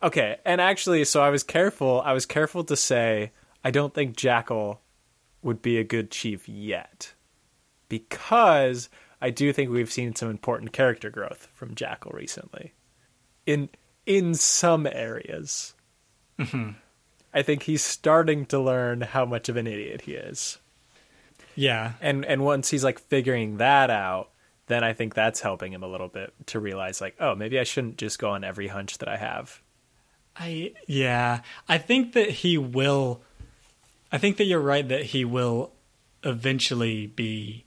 [0.02, 2.02] okay, and actually, so I was careful.
[2.04, 3.32] I was careful to say
[3.64, 4.80] I don't think Jackal
[5.42, 7.14] would be a good chief yet.
[7.88, 8.88] because
[9.20, 12.74] I do think we've seen some important character growth from Jackal recently.
[13.46, 13.68] In
[14.06, 15.74] in some areas.
[17.36, 20.58] I think he's starting to learn how much of an idiot he is.
[21.54, 21.92] Yeah.
[22.00, 24.30] And and once he's like figuring that out,
[24.68, 27.64] then I think that's helping him a little bit to realize like, oh, maybe I
[27.64, 29.60] shouldn't just go on every hunch that I have.
[30.38, 33.20] I yeah, I think that he will
[34.10, 35.72] I think that you're right that he will
[36.22, 37.64] eventually be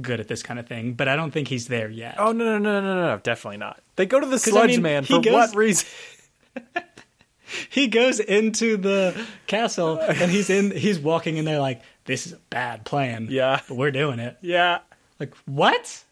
[0.00, 2.16] good at this kind of thing, but I don't think he's there yet.
[2.18, 3.80] Oh no no no no no, no definitely not.
[3.96, 5.88] They go to the 'Cause, I sludge mean, man for goes- what reason?
[7.68, 12.32] He goes into the castle and he's in he's walking in there like this is
[12.32, 13.28] a bad plan.
[13.30, 13.60] Yeah.
[13.68, 14.36] But we're doing it.
[14.40, 14.80] Yeah.
[15.18, 16.04] Like what?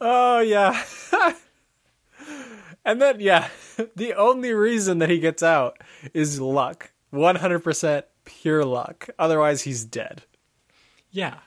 [0.00, 0.82] Oh yeah.
[2.84, 3.48] and then yeah,
[3.96, 5.78] the only reason that he gets out
[6.14, 6.90] is luck.
[7.12, 9.08] 100% pure luck.
[9.18, 10.22] Otherwise he's dead.
[11.10, 11.38] Yeah.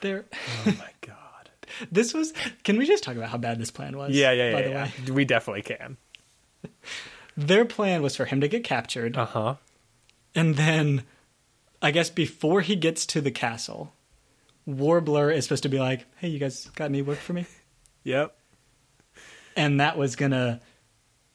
[0.00, 0.26] There
[0.66, 1.50] Oh my god.
[1.90, 4.14] this was can we just talk about how bad this plan was?
[4.14, 4.52] Yeah, yeah, yeah.
[4.52, 4.66] by yeah.
[4.66, 4.84] the yeah.
[5.08, 5.14] way.
[5.14, 5.96] We definitely can.
[7.36, 9.56] Their plan was for him to get captured Uh-huh.
[10.34, 11.02] and then
[11.82, 13.92] I guess before he gets to the castle,
[14.66, 17.46] Warbler is supposed to be like, "Hey, you guys got any work for me?"
[18.04, 18.36] Yep.
[19.56, 20.60] And that was to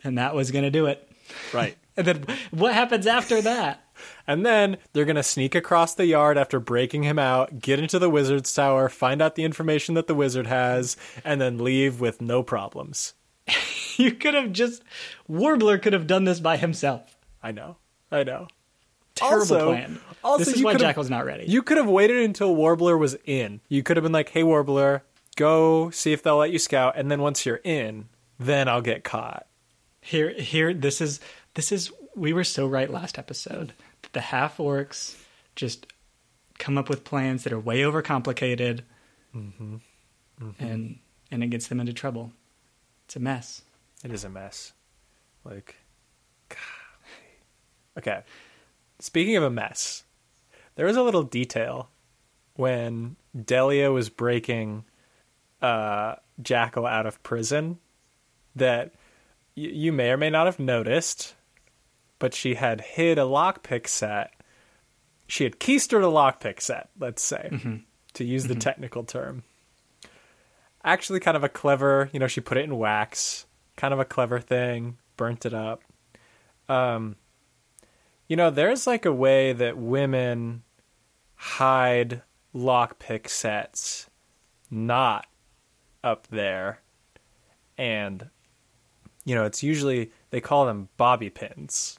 [0.03, 1.09] and that was to do it.
[1.53, 1.75] Right.
[1.97, 3.83] And then what happens after that?
[4.25, 7.99] And then they're going to sneak across the yard after breaking him out, get into
[7.99, 12.21] the wizard's tower, find out the information that the wizard has, and then leave with
[12.21, 13.13] no problems.
[14.03, 14.81] You could have just
[15.27, 17.15] Warbler could have done this by himself.
[17.43, 17.75] I know.
[18.11, 18.47] I know.
[19.15, 19.99] Terrible Also- plan.
[20.23, 21.45] also this is you why Jackal's not ready.
[21.47, 23.59] You could have waited until Warbler was in.
[23.67, 25.03] You could have been like, hey, Warbler,
[25.35, 26.93] go see if they'll let you scout.
[26.97, 28.07] And then once you're in,
[28.39, 29.45] then I'll get caught.
[30.01, 30.73] Here, here.
[30.73, 31.19] This is
[31.55, 31.91] this is.
[32.15, 33.73] We were so right last episode.
[34.01, 35.17] that The half orcs
[35.57, 35.87] just
[36.57, 38.81] come up with plans that are way overcomplicated,
[39.35, 39.75] Mm-hmm.
[40.59, 40.99] and
[41.31, 42.31] and it gets them into trouble.
[43.05, 43.61] It's a mess.
[44.03, 44.73] It is a mess.
[45.43, 45.75] Like,
[46.49, 46.57] God.
[47.97, 48.21] okay.
[48.99, 50.03] Speaking of a mess,
[50.75, 51.89] there was a little detail
[52.55, 54.83] when Delia was breaking
[55.61, 57.79] uh, Jackal out of prison
[58.55, 58.93] that
[59.55, 61.35] y- you may or may not have noticed,
[62.19, 64.33] but she had hid a lockpick set.
[65.27, 67.81] She had keistered a lockpick set, let's say,
[68.13, 69.43] to use the technical term.
[70.83, 73.45] Actually, kind of a clever, you know, she put it in wax,
[73.79, 75.81] kind of a clever thing, burnt it up.
[76.67, 77.15] Um,
[78.27, 80.63] you know, there's like a way that women
[81.35, 82.21] hide
[82.53, 84.09] lockpick sets
[84.69, 85.27] not
[86.03, 86.81] up there.
[87.77, 88.29] And,
[89.23, 91.97] you know, it's usually, they call them bobby pins.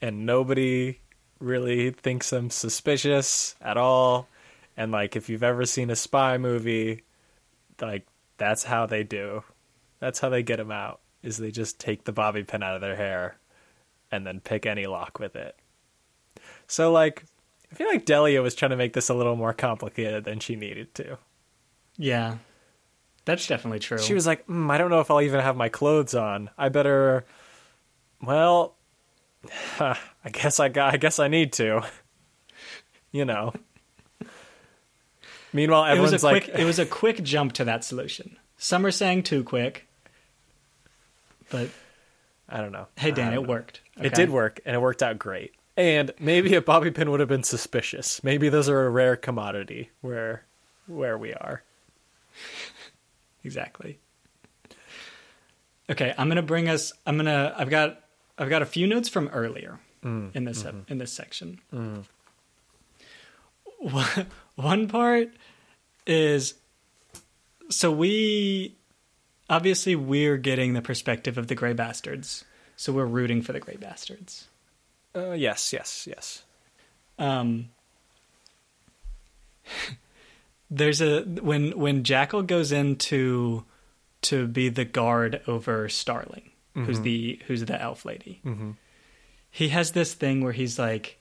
[0.00, 1.00] And nobody
[1.38, 4.26] really thinks them suspicious at all.
[4.74, 7.02] And, like, if you've ever seen a spy movie,
[7.78, 8.06] like,
[8.38, 9.44] that's how they do.
[10.04, 12.82] That's how they get them out, is they just take the bobby pin out of
[12.82, 13.38] their hair
[14.12, 15.56] and then pick any lock with it.
[16.66, 17.24] So, like,
[17.72, 20.56] I feel like Delia was trying to make this a little more complicated than she
[20.56, 21.16] needed to.
[21.96, 22.36] Yeah,
[23.24, 23.96] that's definitely true.
[23.96, 26.50] She was like, mm, I don't know if I'll even have my clothes on.
[26.58, 27.24] I better.
[28.22, 28.74] Well,
[29.80, 29.96] I
[30.30, 30.92] guess I got.
[30.92, 31.82] I guess I need to.
[33.10, 33.54] You know.
[35.52, 36.58] Meanwhile, it was everyone's a like, quick.
[36.58, 38.36] It was a quick jump to that solution.
[38.58, 39.86] Some are saying too quick,
[41.50, 41.68] but
[42.48, 42.86] I don't know.
[42.96, 43.42] hey, Dan, it know.
[43.42, 43.80] worked.
[44.00, 45.54] It did work, and it worked out great.
[45.76, 48.22] And maybe a bobby pin would have been suspicious.
[48.22, 50.44] Maybe those are a rare commodity where
[50.86, 51.62] where we are.
[53.44, 53.98] exactly.
[55.90, 56.92] Okay, I'm gonna bring us.
[57.06, 57.54] I'm gonna.
[57.56, 58.00] I've got.
[58.38, 60.80] I've got a few notes from earlier mm, in this mm-hmm.
[60.92, 61.60] in this section.
[61.70, 62.04] One-
[63.82, 64.26] mm.
[64.54, 65.30] One part
[66.06, 66.54] is
[67.70, 68.76] so we
[69.48, 72.44] obviously we're getting the perspective of the gray bastards,
[72.76, 74.48] so we're rooting for the gray bastards.
[75.14, 76.42] Uh, yes, yes, yes.
[77.18, 77.68] um
[80.70, 83.64] there's a when when jackal goes into
[84.22, 88.40] to be the guard over starling who's the who's the elf lady
[89.50, 91.18] he has this thing where he's like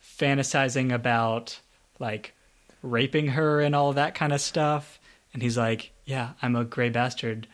[0.00, 1.58] fantasizing about
[1.98, 2.34] like
[2.82, 4.99] raping her and all that kind of stuff
[5.32, 7.46] and he's like yeah i'm a gray bastard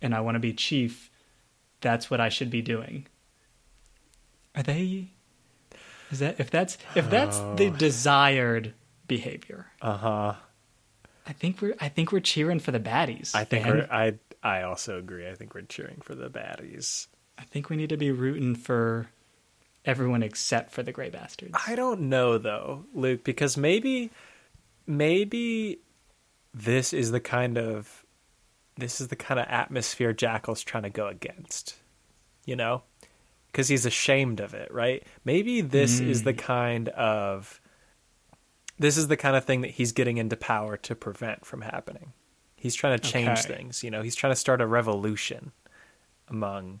[0.00, 1.10] and i want to be chief
[1.80, 3.06] that's what i should be doing
[4.54, 5.08] are they
[6.10, 8.72] is that if that's if that's the desired
[9.06, 9.66] behavior?
[9.80, 10.34] Uh huh.
[11.26, 13.34] I think we're I think we're cheering for the baddies.
[13.34, 15.28] I think we're, I I also agree.
[15.28, 17.08] I think we're cheering for the baddies.
[17.36, 19.08] I think we need to be rooting for
[19.84, 21.56] everyone except for the gray bastards.
[21.66, 24.10] I don't know though, Luke, because maybe
[24.86, 25.80] maybe
[26.64, 28.04] this is the kind of
[28.76, 31.76] this is the kind of atmosphere Jackal's trying to go against.
[32.44, 32.82] You know?
[33.52, 35.04] Cuz he's ashamed of it, right?
[35.24, 36.38] Maybe this is the hmm.
[36.38, 37.60] kind of
[38.78, 42.12] this is the kind of thing that he's getting into power to prevent from happening.
[42.56, 43.54] He's trying to change Okay.
[43.54, 44.02] things, you know.
[44.02, 45.52] He's trying to start a revolution
[46.28, 46.80] among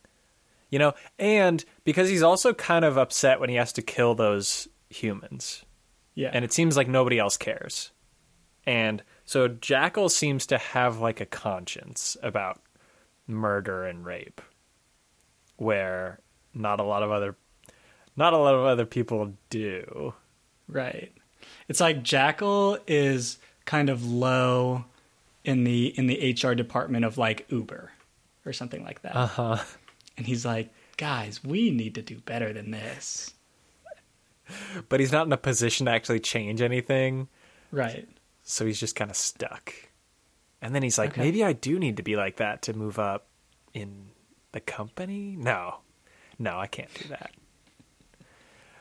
[0.70, 4.68] you know, and because he's also kind of upset when he has to kill those
[4.90, 5.64] humans
[6.14, 6.30] Yeah.
[6.32, 7.90] and it seems like nobody else cares.
[8.66, 12.62] And so Jackal seems to have like a conscience about
[13.26, 14.40] murder and rape,
[15.58, 16.20] where
[16.54, 17.36] not a lot of other,
[18.16, 20.14] not a lot of other people do.
[20.66, 21.12] Right.
[21.68, 23.36] It's like Jackal is
[23.66, 24.86] kind of low
[25.44, 27.92] in the in the HR department of like Uber
[28.46, 29.14] or something like that.
[29.14, 29.58] Uh huh.
[30.16, 33.34] and he's like, "Guys, we need to do better than this."
[34.88, 37.28] But he's not in a position to actually change anything,
[37.70, 38.08] Right.
[38.50, 39.74] So he's just kind of stuck.
[40.62, 41.20] And then he's like, Okay.
[41.20, 43.26] maybe I do need to be like that to move up
[43.74, 44.08] in
[44.52, 45.36] the company.
[45.38, 45.80] No,
[46.38, 47.30] no, I can't do that.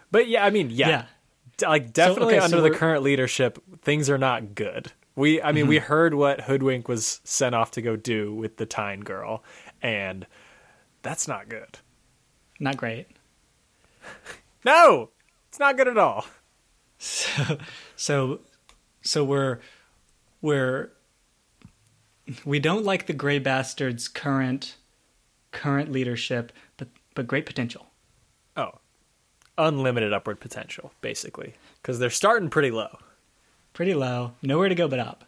[0.10, 1.06] But yeah, I mean, yeah, Yeah.
[1.68, 4.92] Like definitely okay, so under the current leadership, things are not good.
[5.16, 5.86] We, I mean, we Mm-hmm.
[5.88, 9.44] heard what Hoodwink was sent off to go do with the Tine girl,
[9.82, 10.26] and
[11.02, 11.80] that's not good.
[12.60, 13.08] Not great.
[14.66, 15.10] No,
[15.50, 16.26] it's not good at all.
[17.00, 17.58] So
[17.96, 18.40] so
[19.24, 19.60] we're
[20.42, 20.92] we're
[22.46, 24.76] we don't like the Grey Bastards current
[25.52, 27.88] current leadership, but but great potential.
[28.56, 28.80] Oh,
[29.58, 32.98] unlimited upward potential, basically, because they're starting pretty low.
[33.74, 35.24] Pretty low, nowhere to go but up.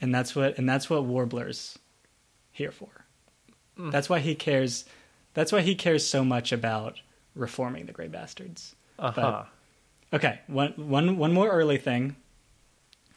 [0.00, 1.78] And that's what and that's what Warbler's
[2.52, 2.88] here for.
[3.90, 4.84] That's why he cares
[5.34, 7.00] that's why he cares so much about
[7.34, 8.76] reforming the Grey Bastards.
[8.98, 9.44] Uh huh.
[10.14, 12.14] Okay, one one one more early thing.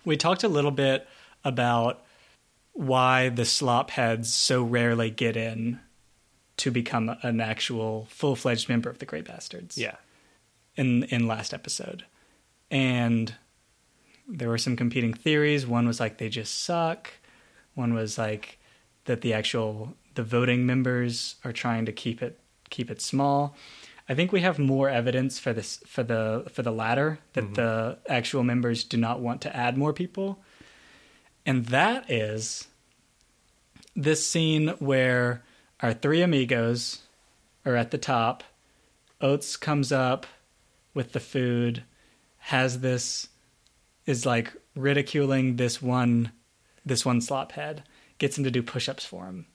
[0.03, 1.07] We talked a little bit
[1.43, 2.03] about
[2.73, 5.79] why the slop heads so rarely get in
[6.57, 9.77] to become an actual full fledged member of the Grey Bastards.
[9.77, 9.95] Yeah.
[10.75, 12.05] In in last episode.
[12.71, 13.35] And
[14.27, 15.67] there were some competing theories.
[15.67, 17.13] One was like they just suck.
[17.75, 18.59] One was like
[19.05, 22.39] that the actual the voting members are trying to keep it
[22.71, 23.55] keep it small.
[24.09, 27.53] I think we have more evidence for this for the for the latter that mm-hmm.
[27.53, 30.39] the actual members do not want to add more people.
[31.45, 32.67] And that is
[33.95, 35.43] this scene where
[35.81, 37.01] our three amigos
[37.65, 38.43] are at the top.
[39.19, 40.25] Oats comes up
[40.93, 41.83] with the food,
[42.37, 43.27] has this
[44.05, 46.31] is like ridiculing this one
[46.85, 47.83] this one slop head,
[48.19, 49.47] gets him to do push ups for him.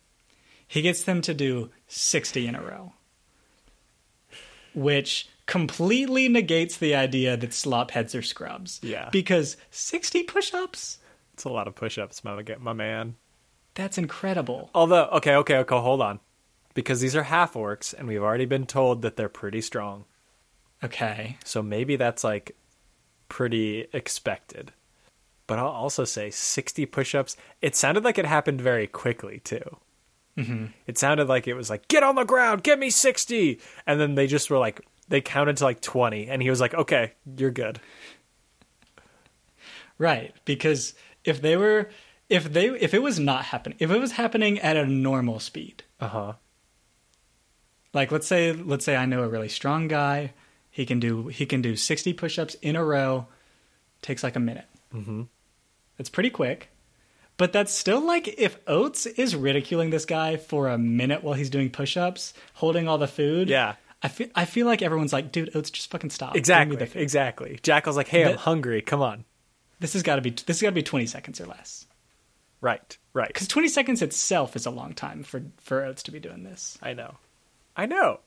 [0.69, 2.93] He gets them to do sixty in a row.
[4.75, 8.81] Which completely negates the idea that slop heads are scrubs.
[8.83, 9.09] Yeah.
[9.11, 10.99] Because sixty push ups?
[11.35, 13.17] It's a lot of push-ups, my my man.
[13.75, 14.71] That's incredible.
[14.75, 16.21] Although, okay, okay, okay, hold on,
[16.75, 20.05] because these are half orcs, and we've already been told that they're pretty strong.
[20.85, 21.39] Okay.
[21.45, 22.57] So maybe that's like
[23.29, 24.73] pretty expected.
[25.47, 27.37] But I'll also say 60 push-ups.
[27.61, 29.79] It sounded like it happened very quickly too.
[30.37, 30.66] Mm-hmm.
[30.87, 34.14] It sounded like it was like, "Get on the ground, give me 60," and then
[34.14, 37.51] they just were like, they counted to like 20, and he was like, "Okay, you're
[37.51, 37.81] good."
[39.99, 41.90] Right, because if they were
[42.29, 45.85] if they if it was not happening, if it was happening at a normal speed.
[46.01, 46.33] Uh huh.
[47.92, 50.33] Like let's say let's say I know a really strong guy,
[50.71, 53.27] he can do he can do 60 push-ups in a row,
[54.01, 54.64] takes like a minute.
[54.95, 55.25] Mm-hmm.
[55.99, 56.71] It's pretty quick.
[57.37, 61.51] But that's still like if Oats is ridiculing this guy for a minute while he's
[61.51, 63.49] doing push-ups, holding all the food.
[63.49, 63.75] Yeah.
[64.03, 66.37] I feel I feel like everyone's like, dude, Oats, just fucking stop.
[66.37, 66.77] Exactly.
[66.77, 67.03] the food.
[67.03, 67.59] Exactly.
[67.62, 68.83] Jackal's like, "Hey, I'm hungry.
[68.83, 69.25] Come on."
[69.79, 71.87] This has got to be this has got to be 20 seconds or less.
[72.61, 72.97] Right.
[73.12, 73.28] Right.
[73.28, 76.78] Because 20 seconds itself is a long time for, for Oats to be doing this.
[76.80, 77.16] I know.
[77.76, 78.20] I know.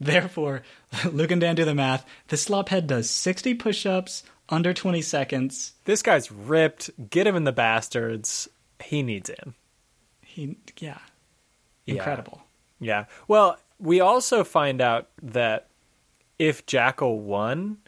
[0.00, 0.62] Therefore,
[1.10, 2.06] Luke and Dan do the math.
[2.28, 5.74] The slophead does 60 push ups under 20 seconds.
[5.84, 6.90] This guy's ripped.
[7.10, 8.48] Get him in the bastards.
[8.82, 9.54] He needs in.
[10.22, 10.98] He, yeah.
[11.84, 11.94] Yeah.
[11.94, 12.42] Incredible.
[12.80, 13.06] Yeah.
[13.26, 15.68] Well, we also find out that
[16.38, 17.78] if Jackal won,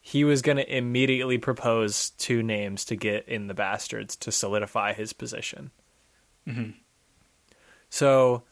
[0.00, 4.92] he was going to immediately propose two names to get in the bastards to solidify
[4.92, 5.70] his position.
[6.46, 6.70] Mm-hmm.
[7.88, 8.42] So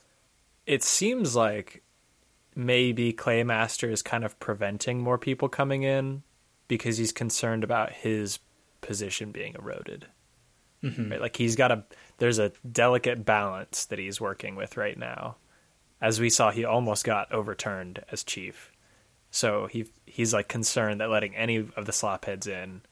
[0.67, 1.83] it seems like
[2.55, 6.23] maybe Claymaster is kind of preventing more people coming in
[6.71, 8.39] because he's concerned about his
[8.81, 10.07] position being eroded.
[10.85, 11.11] Mm-hmm.
[11.11, 11.21] Right?
[11.21, 11.83] Like he's got a
[12.19, 15.37] there's a delicate balance that he's working with right now.
[16.01, 18.71] As we saw, he almost got overturned as chief.
[19.33, 22.83] So he he's like concerned that letting any of the slopheads in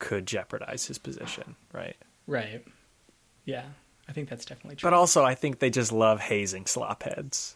[0.00, 1.96] could jeopardize his position, right?
[2.26, 2.64] Right.
[3.44, 3.66] Yeah,
[4.08, 4.90] I think that's definitely true.
[4.90, 7.54] But also, I think they just love hazing slopheads.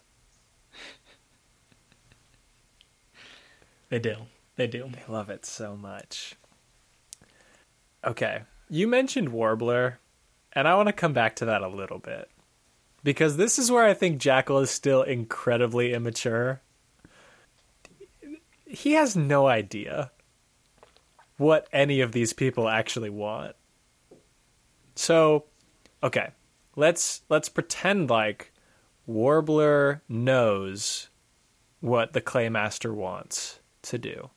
[3.89, 4.15] they do.
[4.61, 4.91] They do.
[4.93, 6.35] They love it so much.
[8.05, 10.01] Okay, you mentioned Warbler,
[10.53, 12.29] and I want to come back to that a little bit
[13.03, 16.61] because this is where I think Jackal is still incredibly immature.
[18.67, 20.11] He has no idea
[21.39, 23.57] what any of these people actually want.
[24.95, 25.47] So,
[26.03, 26.33] okay,
[26.77, 28.53] let's let's pretend like
[29.07, 31.09] Warbler knows
[31.81, 34.29] what the Claymaster wants to do.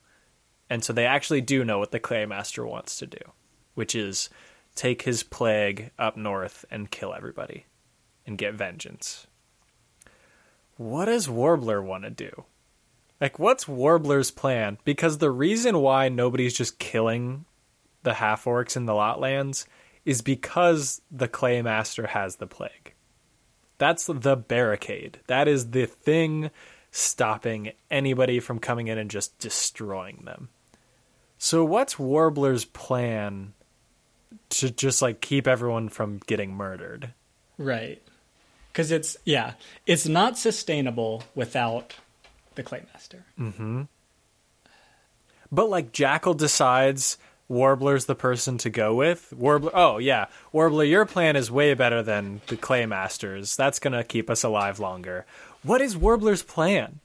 [0.74, 3.20] And so they actually do know what the Claymaster wants to do,
[3.76, 4.32] which is
[4.74, 7.68] take his plague up north and kill everybody
[8.26, 9.28] and get vengeance.
[10.78, 12.46] What does Warbler want to do?
[13.22, 14.80] Like, what's Warbler's plan?
[14.84, 17.46] Because the reason why nobody's just killing
[18.02, 19.68] the half orcs in the Lotlands
[20.06, 22.96] is because the Claymaster has the plague.
[23.78, 25.20] That's the barricade.
[25.28, 26.50] That is the thing
[26.90, 30.50] stopping anybody from coming in and just destroying them.
[31.44, 33.52] So, what's Warbler's plan
[34.48, 37.10] to just like keep everyone from getting murdered?
[37.58, 38.02] Right.
[38.72, 41.96] Because it's, yeah, it's not sustainable without
[42.56, 43.24] the Claymaster.
[43.38, 43.82] Mm-hmm.
[45.52, 47.18] But like Jackal decides
[47.50, 49.34] Warbler's the person to go with.
[49.34, 53.58] Warbler, oh yeah, Warbler, your plan is way better than the Claymaster's.
[53.58, 55.26] That's gonna keep us alive longer.
[55.62, 57.02] What is Warbler's plan?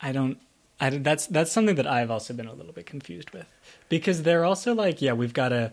[0.00, 0.38] I don't.
[0.80, 3.46] I that's that's something that I've also been a little bit confused with
[3.88, 5.72] because they're also like, yeah, we've got to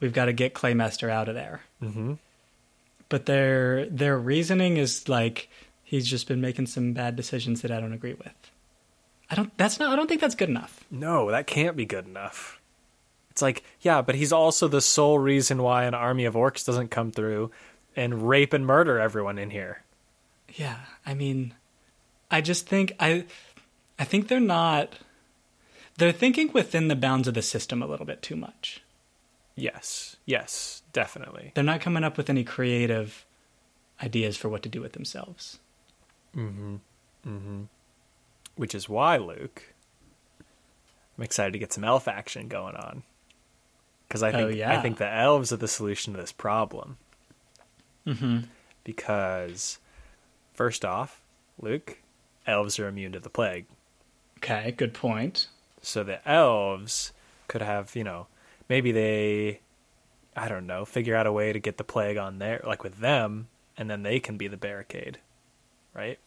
[0.00, 1.62] we've got to get Claymaster out of there.
[1.82, 2.14] Mm-hmm.
[3.08, 5.48] But their their reasoning is like
[5.84, 8.34] he's just been making some bad decisions that I don't agree with.
[9.30, 9.56] I don't.
[9.56, 9.92] That's not.
[9.92, 10.84] I don't think that's good enough.
[10.90, 12.60] No, that can't be good enough.
[13.30, 16.90] It's like, yeah, but he's also the sole reason why an army of orcs doesn't
[16.90, 17.50] come through
[17.94, 19.82] and rape and murder everyone in here.
[20.54, 21.52] Yeah, I mean,
[22.30, 23.26] I just think I,
[23.98, 24.94] I think they're not.
[25.98, 28.82] They're thinking within the bounds of the system a little bit too much.
[29.54, 31.52] Yes, yes, definitely.
[31.54, 33.24] They're not coming up with any creative
[34.02, 35.58] ideas for what to do with themselves.
[36.36, 36.76] Mm-hmm.
[37.26, 37.62] Mm-hmm.
[38.56, 39.62] Which is why, Luke,
[41.16, 43.02] I'm excited to get some elf action going on.
[44.06, 44.78] Because I think Oh, yeah.
[44.78, 46.98] I think the elves are the solution to this problem.
[48.06, 48.40] Mm-hmm.
[48.84, 49.78] Because
[50.52, 51.22] first off,
[51.58, 51.98] Luke,
[52.46, 53.64] elves are immune to the plague.
[54.48, 55.48] Okay, good point.
[55.82, 57.12] So the elves
[57.48, 58.28] could have, you know,
[58.68, 59.60] maybe they
[60.36, 62.98] I don't know, figure out a way to get the plague on there like with
[62.98, 65.18] them and then they can be the barricade.
[65.92, 66.18] Right?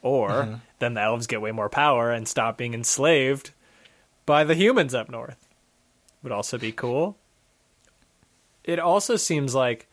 [0.00, 0.56] Or Uh-huh.
[0.78, 3.50] then the elves get way more power and stop being enslaved
[4.24, 5.46] by the humans up north.
[6.22, 7.18] Would also be cool.
[8.64, 9.88] It also seems like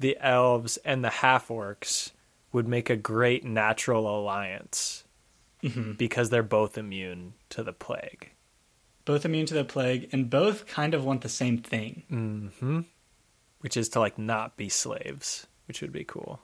[0.00, 2.10] the elves and the half orcs
[2.52, 5.04] would make a great natural alliance
[5.62, 5.92] Mm-hmm.
[5.92, 8.30] because they're both immune to the plague.
[9.04, 12.02] Both immune to the plague, and both kind of want the same thing.
[12.10, 12.80] Mm-hmm.
[13.60, 16.40] Which is to like not be slaves, which would be cool.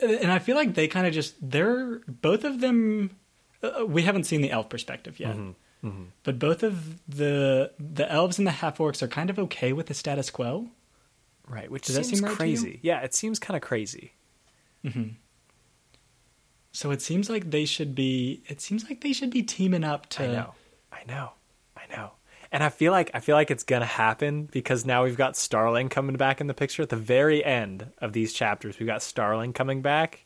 [0.00, 3.16] And I feel like they kind of just they're both of them.
[3.62, 6.04] Uh, we haven't seen the elf perspective yet, Mm-hmm.
[6.22, 9.86] but both of the the elves and the half orcs are kind of okay with
[9.86, 10.68] the status quo.
[11.46, 12.80] Right, which Does that seems seem right crazy.
[12.82, 14.12] Yeah, it seems kind of crazy.
[16.74, 18.42] So it seems like they should be.
[18.48, 20.24] It seems like they should be teaming up to.
[20.24, 20.54] I know,
[20.92, 21.30] I know,
[21.76, 22.10] I know.
[22.50, 25.88] And I feel like I feel like it's gonna happen because now we've got Starling
[25.88, 28.76] coming back in the picture at the very end of these chapters.
[28.80, 30.24] We've got Starling coming back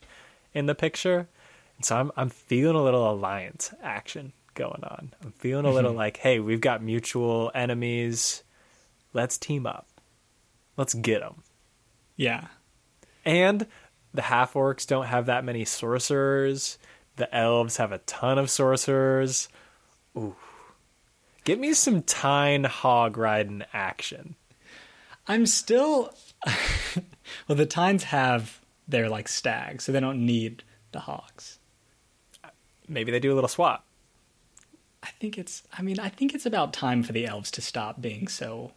[0.51, 1.29] in the picture,
[1.77, 5.13] and so I'm I'm feeling a little alliance action going on.
[5.23, 5.99] I'm feeling a little mm-hmm.
[5.99, 8.41] like, hey, we've got mutual enemies.
[9.13, 9.87] Let's team up.
[10.77, 11.43] Let's get them.
[12.15, 12.47] Yeah,
[13.23, 13.67] And
[14.13, 16.77] the half orcs don't have that many sorcerers.
[17.15, 19.49] The elves have a ton of sorcerers.
[20.17, 20.35] Ooh.
[21.43, 24.35] Get me some Tine hog riding action.
[25.27, 26.13] I'm still.
[27.47, 31.59] well, the Tines have their like stags, so they don't need the hogs.
[32.87, 33.85] Maybe they do a little swap.
[35.03, 35.63] I think it's.
[35.77, 38.71] I mean, I think it's about time for the elves to stop being so,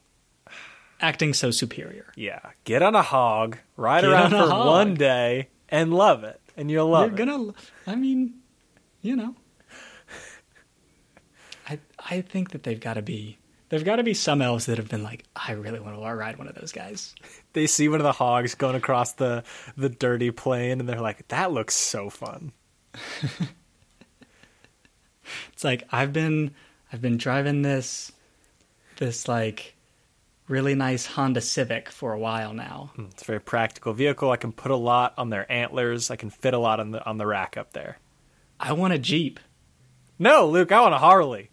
[1.03, 2.07] acting so superior.
[2.17, 2.41] Yeah.
[2.65, 4.67] Get on a hog, ride Get around on a for hog.
[4.67, 6.41] one day, and love it.
[6.57, 7.27] And you'll love You're it.
[7.31, 7.53] gonna.
[7.87, 8.35] I mean,
[9.03, 9.35] you know.
[11.69, 13.39] I I think that they've got to be.
[13.69, 16.37] There've got to be some elves that have been like, I really want to ride
[16.37, 17.15] one of those guys.
[17.55, 19.45] They see one of the hogs going across the,
[19.77, 22.53] the dirty plain, and they're like, that looks so fun.
[25.53, 26.53] It's like I've been
[26.93, 28.13] I've been driving this
[28.97, 29.75] this like
[30.49, 32.91] really nice Honda Civic for a while now.
[32.97, 34.31] Hmm, it's a very practical vehicle.
[34.31, 36.11] I can put a lot on their antlers.
[36.11, 37.99] I can fit a lot on the on the rack up there.
[38.61, 39.41] I want a Jeep.
[40.19, 41.51] No, Luke, I want a Harley.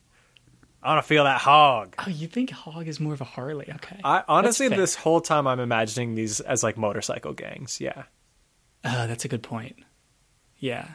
[0.82, 1.96] I want to feel that hog.
[2.00, 3.68] Oh, you think Hog is more of a Harley?
[3.70, 4.00] Okay.
[4.04, 7.82] I honestly, this whole time, I'm imagining these as like motorcycle gangs.
[7.82, 8.04] Yeah,
[8.86, 9.76] Oh, that's a good point.
[10.58, 10.88] Yeah.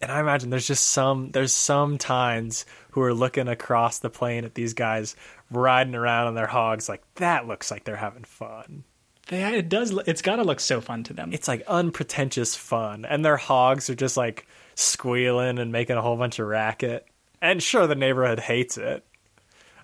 [0.00, 4.44] and I imagine there's just some there's some Tines who are looking across the plain
[4.44, 5.16] at these guys
[5.56, 6.88] riding around on their hogs.
[6.88, 8.84] Like that looks like they're having fun.
[9.28, 9.90] They, it does.
[10.06, 11.32] It's got to look so fun to them.
[11.32, 16.16] It's like unpretentious fun, and their hogs are just like squealing and making a whole
[16.16, 17.06] bunch of racket.
[17.40, 19.04] And sure, the neighborhood hates it.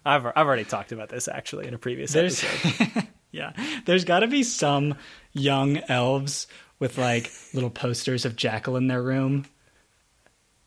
[0.05, 3.09] I've I've already talked about this actually in a previous There's, episode.
[3.31, 3.53] yeah,
[3.87, 4.95] there's got to be some
[5.33, 6.47] young elves
[6.79, 9.47] with like little posters of Jackal in their room.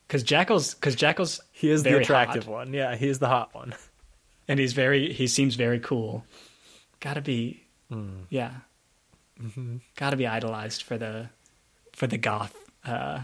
[0.06, 2.74] Because Jackal's, because Jackal's, He is the attractive hot, one.
[2.74, 3.74] Yeah, he's the hot one.
[4.48, 6.24] And he's very, he seems very cool.
[7.00, 8.22] Got to be, Hmm.
[8.30, 8.52] yeah,
[9.42, 9.76] Mm-hmm.
[9.96, 11.28] got to be idolized for the,
[11.92, 13.20] for the goth uh,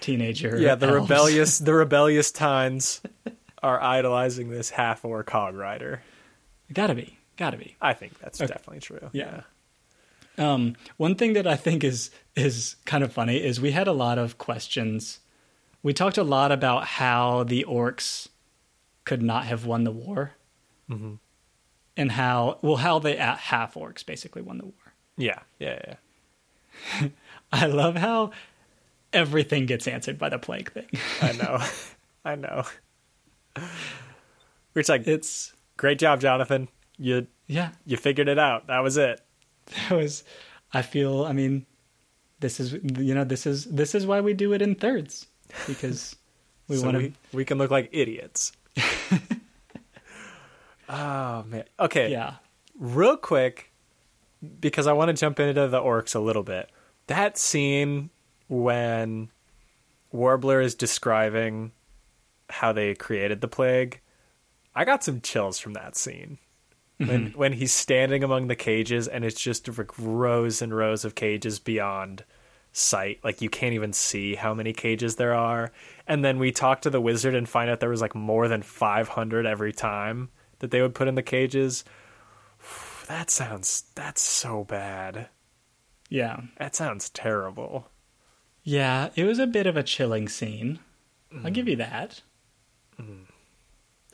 [0.00, 0.58] teenager.
[0.58, 1.00] Yeah, the elves.
[1.02, 3.00] rebellious the rebellious Tines
[3.62, 6.02] are idolizing this half orc hog rider.
[6.72, 7.76] Got to be, got to be.
[7.80, 9.10] I think that's definitely true.
[9.12, 9.42] Yeah.
[10.36, 13.92] Um, one thing that I think is is kind of funny is we had a
[13.92, 15.18] lot of questions.
[15.82, 18.28] We talked a lot about how the orcs
[19.08, 20.32] could not have won the war,
[20.90, 21.14] Mm-hmm.
[21.96, 24.92] and how well how the half orcs basically won the war.
[25.16, 27.08] Yeah, yeah, yeah.
[27.52, 28.30] I love how
[29.12, 30.86] everything gets answered by the plague thing.
[31.20, 31.58] I know.
[32.24, 32.64] I know.
[34.72, 36.68] Which like It's great job, Jonathan.
[36.98, 38.66] You yeah, you figured it out.
[38.68, 39.20] That was it.
[39.88, 40.24] that was.
[40.72, 41.24] I feel.
[41.24, 41.66] I mean,
[42.40, 45.26] this is you know this is this is why we do it in thirds
[45.66, 46.16] because
[46.68, 47.02] we so want to.
[47.02, 48.52] we, we can look like idiots.
[50.88, 51.64] oh man.
[51.78, 52.10] Okay.
[52.10, 52.34] Yeah.
[52.78, 53.72] real quick
[54.60, 56.70] because I want to jump into the orcs a little bit.
[57.06, 58.10] That scene
[58.48, 59.30] when
[60.12, 61.72] Warbler is describing
[62.50, 64.00] how they created the plague,
[64.74, 66.38] I got some chills from that scene.
[66.98, 67.38] When mm-hmm.
[67.38, 71.60] when he's standing among the cages and it's just like rows and rows of cages
[71.60, 72.24] beyond
[72.78, 75.72] sight, like you can't even see how many cages there are.
[76.06, 78.62] And then we talk to the wizard and find out there was like more than
[78.62, 81.84] 500 every time that they would put in the cages.
[83.08, 85.28] That sounds that's so bad.
[86.08, 86.40] Yeah.
[86.58, 87.88] That sounds terrible.
[88.62, 90.78] Yeah, it was a bit of a chilling scene.
[91.44, 91.90] I'll give you Mm.
[91.90, 92.22] that.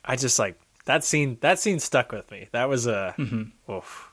[0.05, 1.39] I just like that scene.
[1.41, 2.49] That scene stuck with me.
[2.53, 3.15] That was a
[3.71, 4.11] oof.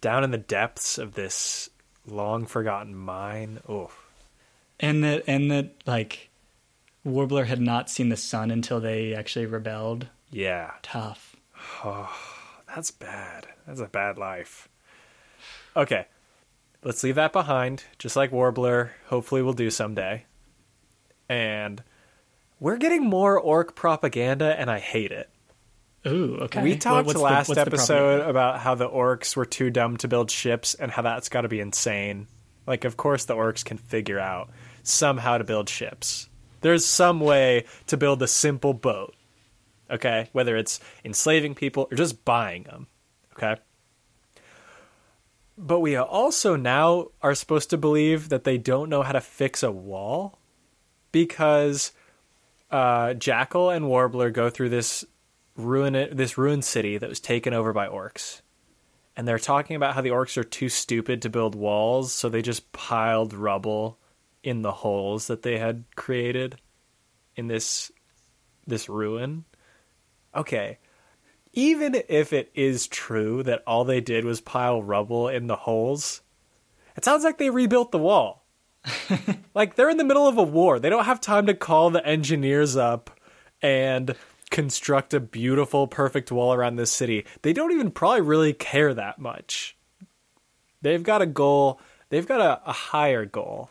[0.00, 1.68] down in the depths of this
[2.06, 3.60] long forgotten mine.
[3.70, 4.06] Oof.
[4.80, 6.30] And that and that like
[7.04, 10.08] Warbler had not seen the sun until they actually rebelled.
[10.30, 11.36] Yeah, Tough.
[11.84, 12.12] Oh,
[12.66, 13.46] that's bad.
[13.66, 14.68] That's a bad life.
[15.76, 16.06] Okay,
[16.82, 17.84] let's leave that behind.
[17.98, 20.24] Just like Warbler, hopefully we'll do someday.
[21.28, 21.82] And
[22.60, 25.30] we're getting more orc propaganda, and I hate it.
[26.06, 26.62] Ooh, okay.
[26.62, 30.30] We talked the- last the episode about how the orcs were too dumb to build
[30.30, 32.26] ships and how that's got to be insane.
[32.66, 34.50] Like, of course, the orcs can figure out
[34.82, 36.28] somehow to build ships.
[36.60, 39.14] There's some way to build a simple boat,
[39.90, 40.28] okay?
[40.32, 42.86] Whether it's enslaving people or just buying them,
[43.36, 43.60] okay?
[45.56, 49.62] But we also now are supposed to believe that they don't know how to fix
[49.62, 50.38] a wall
[51.12, 51.92] because
[52.70, 55.04] uh, Jackal and Warbler go through this
[55.56, 58.40] ruin it, this ruined city that was taken over by orcs.
[59.16, 62.42] And they're talking about how the orcs are too stupid to build walls, so they
[62.42, 63.98] just piled rubble
[64.42, 66.56] in the holes that they had created
[67.36, 67.90] in this
[68.66, 69.44] this ruin.
[70.34, 70.78] Okay.
[71.52, 76.22] Even if it is true that all they did was pile rubble in the holes,
[76.96, 78.44] it sounds like they rebuilt the wall.
[79.54, 80.78] like they're in the middle of a war.
[80.78, 83.10] They don't have time to call the engineers up
[83.62, 84.14] and
[84.54, 87.26] construct a beautiful, perfect wall around this city.
[87.42, 89.76] They don't even probably really care that much.
[90.80, 93.68] They've got a goal, they've got a, a higher goal,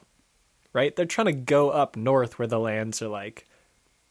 [0.74, 0.94] right?
[0.94, 3.48] They're trying to go up north where the lands are like,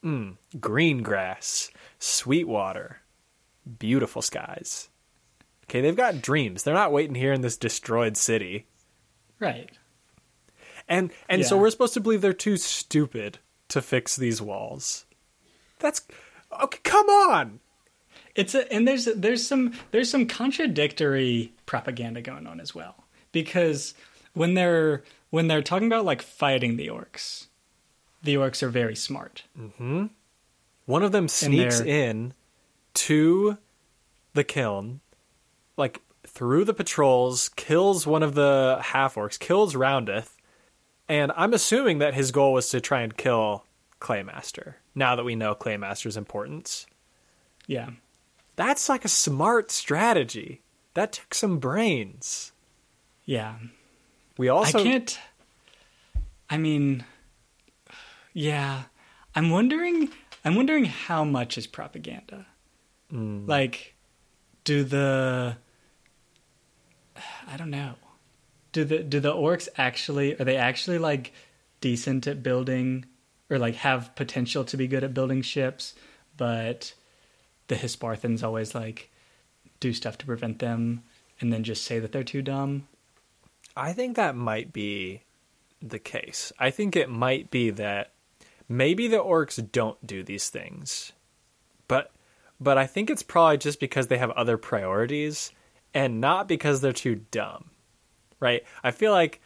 [0.03, 1.69] mm, green grass,
[1.99, 3.01] sweet water,
[3.77, 4.89] beautiful skies.
[5.65, 6.63] Okay, they've got dreams.
[6.63, 8.65] They're not waiting here in this destroyed city.
[9.39, 9.69] Right.
[10.89, 13.37] And and so we're supposed to believe they're too stupid
[13.69, 15.05] to fix these walls.
[15.77, 16.01] That's
[16.63, 16.79] okay.
[16.83, 17.59] Come on.
[18.35, 23.93] It's a, and there's there's some there's some contradictory propaganda going on as well because
[24.33, 27.47] when they're when they're talking about like fighting the orcs,
[28.23, 29.43] the orcs are very smart.
[29.59, 30.07] Mm-hmm.
[30.85, 32.33] One of them sneaks in
[32.95, 33.57] to
[34.33, 35.01] the kiln
[35.77, 40.35] like through the patrols, kills one of the half orcs, kills Roundeth,
[41.07, 43.65] and I'm assuming that his goal was to try and kill
[43.99, 44.75] Claymaster.
[44.95, 46.85] Now that we know Claymaster's importance,
[47.67, 47.91] Yeah.
[48.55, 50.61] that's like a smart strategy.
[50.93, 52.51] That took some brains.
[53.25, 53.55] Yeah.
[54.37, 55.19] We also I can't.
[56.49, 57.03] I mean,
[58.33, 58.83] yeah.
[59.35, 60.09] I'm wondering.
[60.45, 62.45] I'm wondering how much is propaganda.
[63.11, 63.47] Mm.
[63.47, 63.95] Like,
[64.63, 65.57] do the?
[67.47, 67.93] I don't know.
[68.71, 71.31] Do the do the orcs actually are they actually like
[71.79, 73.05] decent at building
[73.53, 75.93] or like have potential to be good at building ships,
[76.35, 76.93] but
[77.67, 79.11] the Hisparthans always like
[79.79, 81.03] do stuff to prevent them
[81.39, 82.87] and then just say that they're too dumb.
[83.75, 85.21] I think that might be
[85.81, 86.51] the case.
[86.57, 88.13] I think it might be that
[88.67, 91.11] maybe the orcs don't do these things.
[91.87, 92.11] But
[92.59, 95.51] but I think it's probably just because they have other priorities
[95.93, 97.69] and not because they're too dumb.
[98.39, 98.63] Right?
[98.83, 99.41] I feel like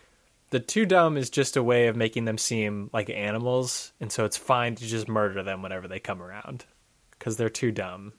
[0.50, 4.26] the too dumb is just a way of making them seem like animals and so
[4.26, 6.66] it's fine to just murder them whenever they come around
[7.20, 8.14] cuz they're too dumb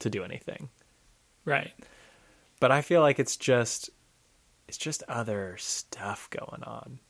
[0.00, 0.68] to do anything.
[1.44, 1.72] Right.
[2.60, 3.90] But I feel like it's just
[4.68, 7.00] it's just other stuff going on.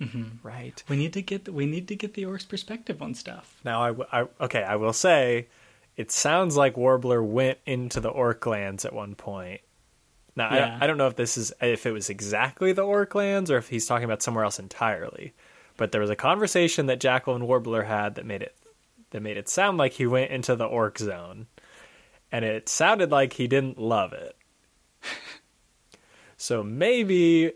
[0.00, 0.46] Mm-hmm.
[0.46, 0.82] Right.
[0.88, 3.60] We need to get the, we need to get the orcs' perspective on stuff.
[3.64, 5.48] Now, I, w- I- okay, I will say,
[5.96, 9.60] it sounds like Warbler went into the orc lands at one point.
[10.36, 10.78] Now, Yeah.
[10.80, 13.56] I, I don't know if this is if it was exactly the orc lands or
[13.56, 15.32] if he's talking about somewhere else entirely.
[15.76, 18.56] But there was a conversation that Jackal and Warbler had that made it
[19.10, 21.46] that made it sound like he went into the orc zone,
[22.32, 24.36] and it sounded like he didn't love it.
[26.36, 27.52] so maybe,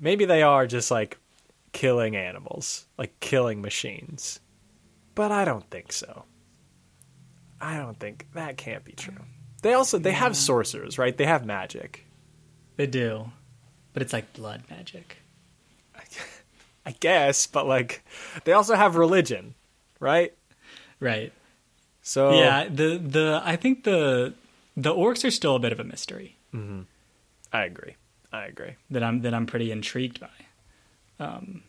[0.00, 1.18] maybe they are just like
[1.72, 4.40] killing animals, like killing machines.
[5.14, 6.24] But I don't think so.
[7.60, 9.14] I don't think that can't be true.
[9.62, 11.16] They also they have sorcerers, right?
[11.16, 12.04] They have magic.
[12.76, 13.30] They do,
[13.92, 15.16] but it's like blood magic.
[16.86, 18.02] I guess, but like
[18.44, 19.54] they also have religion,
[20.00, 20.32] right?
[21.00, 21.32] Right.
[22.02, 22.68] So Yeah.
[22.68, 24.34] The the I think the
[24.76, 26.36] the orcs are still a bit of a mystery
[27.52, 27.96] I agree.
[28.32, 28.76] I agree.
[28.90, 30.28] that I'm that I'm pretty intrigued by.
[31.20, 31.62] Um.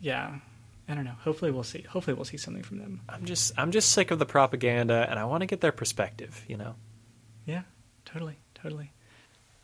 [0.00, 0.40] Yeah.
[0.88, 1.14] I don't know.
[1.20, 1.82] Hopefully we'll see.
[1.82, 3.00] Hopefully we'll see something from them.
[3.08, 6.44] I'm just I'm just sick of the propaganda and I want to get their perspective,
[6.48, 6.74] you know.
[7.46, 7.62] Yeah,
[8.04, 8.92] totally, totally.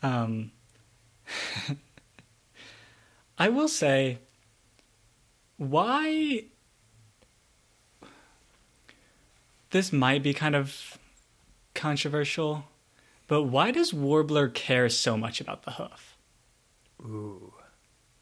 [0.01, 0.51] Um,
[3.37, 4.19] I will say,
[5.57, 6.45] why
[9.71, 10.97] this might be kind of
[11.75, 12.65] controversial,
[13.27, 16.17] but why does Warbler care so much about the hoof?
[17.01, 17.53] Ooh.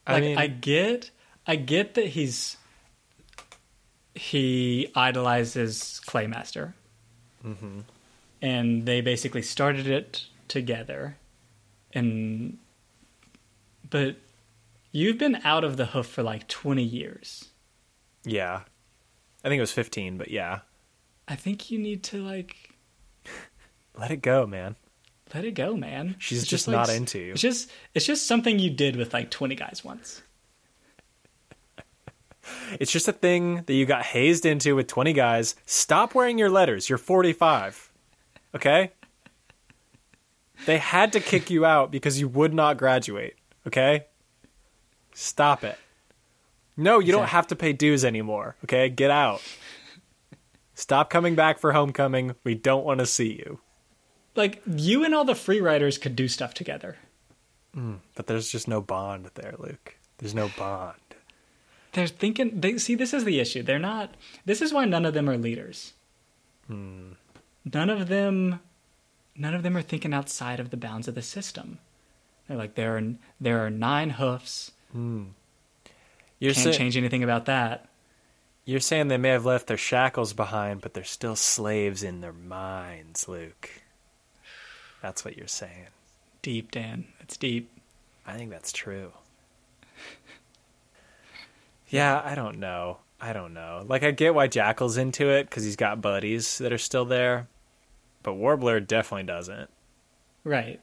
[0.08, 1.12] Like, mean, I get,
[1.46, 2.58] I get that he's
[4.18, 6.74] he idolizes Claymaster,
[7.46, 7.84] mhm.
[8.42, 11.18] and they basically started it together
[11.94, 12.58] and
[13.90, 14.16] but
[14.92, 17.50] you've been out of the hoof for like 20 years
[18.26, 18.62] yeah.
[19.44, 20.60] I think it was 15, but yeah.
[21.28, 22.74] i think you need to like
[23.98, 24.76] Let it go, man.
[25.34, 27.32] let it go man She's It's just like not into you.
[27.34, 30.22] it's just it's just something you did with like 20 guys once
[32.80, 35.56] It's just a thing that you got hazed into with 20 guys.
[35.66, 36.90] Stop wearing your letters.
[36.90, 37.92] You're 45.
[38.56, 38.92] Okay?
[40.66, 43.36] They had to kick you out because you would not graduate.
[43.68, 44.06] Okay?
[45.14, 45.78] Stop it.
[46.76, 48.56] No, you don't have to pay dues anymore.
[48.64, 48.90] Okay?
[48.90, 49.42] Get out.
[50.74, 52.36] Stop coming back for homecoming.
[52.44, 53.60] We don't want to see you.
[54.36, 56.98] like you and all the free riders could do stuff together
[57.76, 59.98] mm, But there's just no bond there, Luke.
[60.20, 61.07] There's no bond.
[61.98, 64.14] They're thinking they see this is the issue they're not
[64.46, 65.94] this is why none of them are leaders
[66.68, 67.14] Hmm.
[67.74, 68.60] none of them
[69.36, 71.80] none of them are thinking outside of the bounds of the system
[72.48, 73.04] they're like there are
[73.40, 77.88] there are nine hoofs You're, can't sa- change anything about that
[78.66, 82.34] you're saying they may have left their shackles behind, but they're still slaves in their
[82.34, 83.70] minds, Luke.
[85.02, 85.88] That's what you're saying.
[86.42, 87.72] deep dan it's deep
[88.26, 89.14] I think that's true.
[91.90, 92.98] Yeah, I don't know.
[93.20, 93.84] I don't know.
[93.88, 97.48] Like, I get why Jackal's into it because he's got buddies that are still there,
[98.24, 99.70] but Warbler definitely doesn't.
[100.44, 100.80] right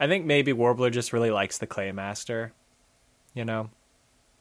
[0.00, 2.50] I think maybe Warbler just really likes the Claymaster,
[3.34, 3.70] you know?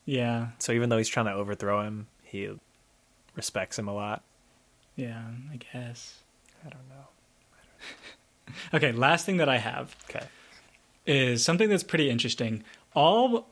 [0.06, 2.50] yeah So even though he's trying to overthrow him, he
[3.36, 4.24] respects him a lot.
[4.96, 5.22] yeah
[5.54, 6.20] i guess
[6.66, 8.54] I don't know.
[8.74, 10.26] okay last thing that i have Okay.
[11.06, 12.64] is something that's pretty interesting
[12.96, 13.48] all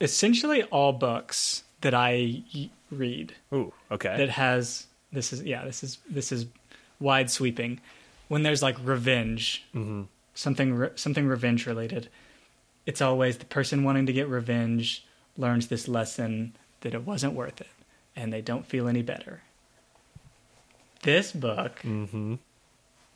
[0.00, 2.42] essentially all books that I
[2.90, 4.16] read Ooh, okay.
[4.16, 6.46] that has this is yeah this is this is
[6.98, 7.80] wide sweeping
[8.28, 9.64] when there's like revenge,
[10.34, 12.08] something re- something revenge related,
[12.86, 15.04] it's always the person wanting to get revenge
[15.36, 17.66] learns this lesson that it wasn't worth it,
[18.14, 19.42] and they don't feel any better.
[21.02, 22.34] This book, Mm-hmm.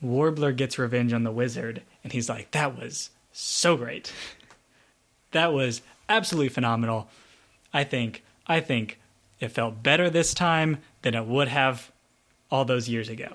[0.01, 4.11] Warbler gets revenge on the wizard, and he's like, "That was so great.
[5.31, 7.07] That was absolutely phenomenal.
[7.73, 8.99] I think I think
[9.39, 11.91] it felt better this time than it would have
[12.51, 13.33] all those years ago.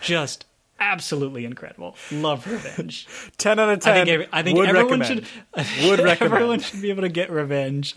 [0.00, 0.46] Just
[0.80, 1.96] absolutely incredible.
[2.10, 3.06] Love revenge.
[3.38, 3.94] Ten out of I ten.
[3.94, 5.26] think every, I think would everyone recommend.
[5.26, 6.34] should Would recommend.
[6.34, 7.94] everyone should be able to get revenge.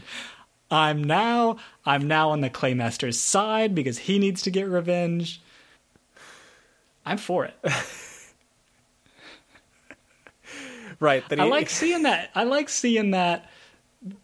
[0.71, 5.41] I'm now I'm now on the Claymaster's side because he needs to get revenge.
[7.05, 7.55] I'm for it.
[10.99, 11.27] right.
[11.29, 12.29] That I like seeing that.
[12.35, 13.49] I like seeing that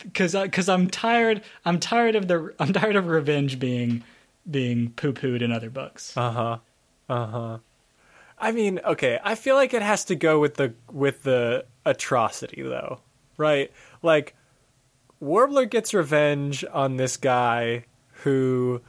[0.02, 1.42] because because I'm tired.
[1.66, 2.54] I'm tired of the.
[2.60, 4.04] I'm tired of revenge being
[4.50, 6.16] being poo pooed in other books.
[6.16, 6.58] Uh huh.
[7.10, 7.58] Uh huh.
[8.38, 9.20] I mean, okay.
[9.24, 13.00] I feel like it has to go with the with the atrocity, though,
[13.38, 13.72] right?
[14.02, 14.36] Like,
[15.20, 17.86] Warbler gets revenge on this guy
[18.24, 18.82] who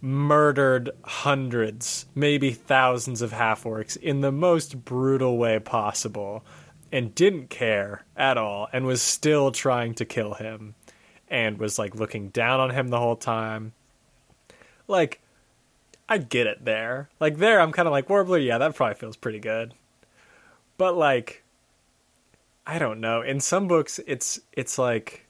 [0.00, 6.44] murdered hundreds, maybe thousands of half orcs in the most brutal way possible,
[6.92, 10.74] and didn't care at all, and was still trying to kill him,
[11.28, 13.72] and was like looking down on him the whole time.
[14.88, 15.20] Like,
[16.08, 17.08] I get it there.
[17.18, 18.38] Like there, I'm kind of like Warbler.
[18.38, 19.74] Yeah, that probably feels pretty good.
[20.78, 21.42] But like,
[22.66, 23.22] I don't know.
[23.22, 25.26] In some books, it's it's like,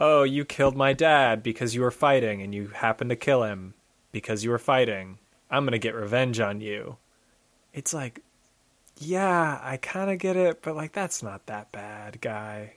[0.00, 3.74] oh, you killed my dad because you were fighting, and you happened to kill him
[4.12, 5.18] because you were fighting.
[5.50, 6.96] I'm gonna get revenge on you.
[7.72, 8.22] It's like,
[8.98, 12.74] yeah, I kind of get it, but like that's not that bad, guy.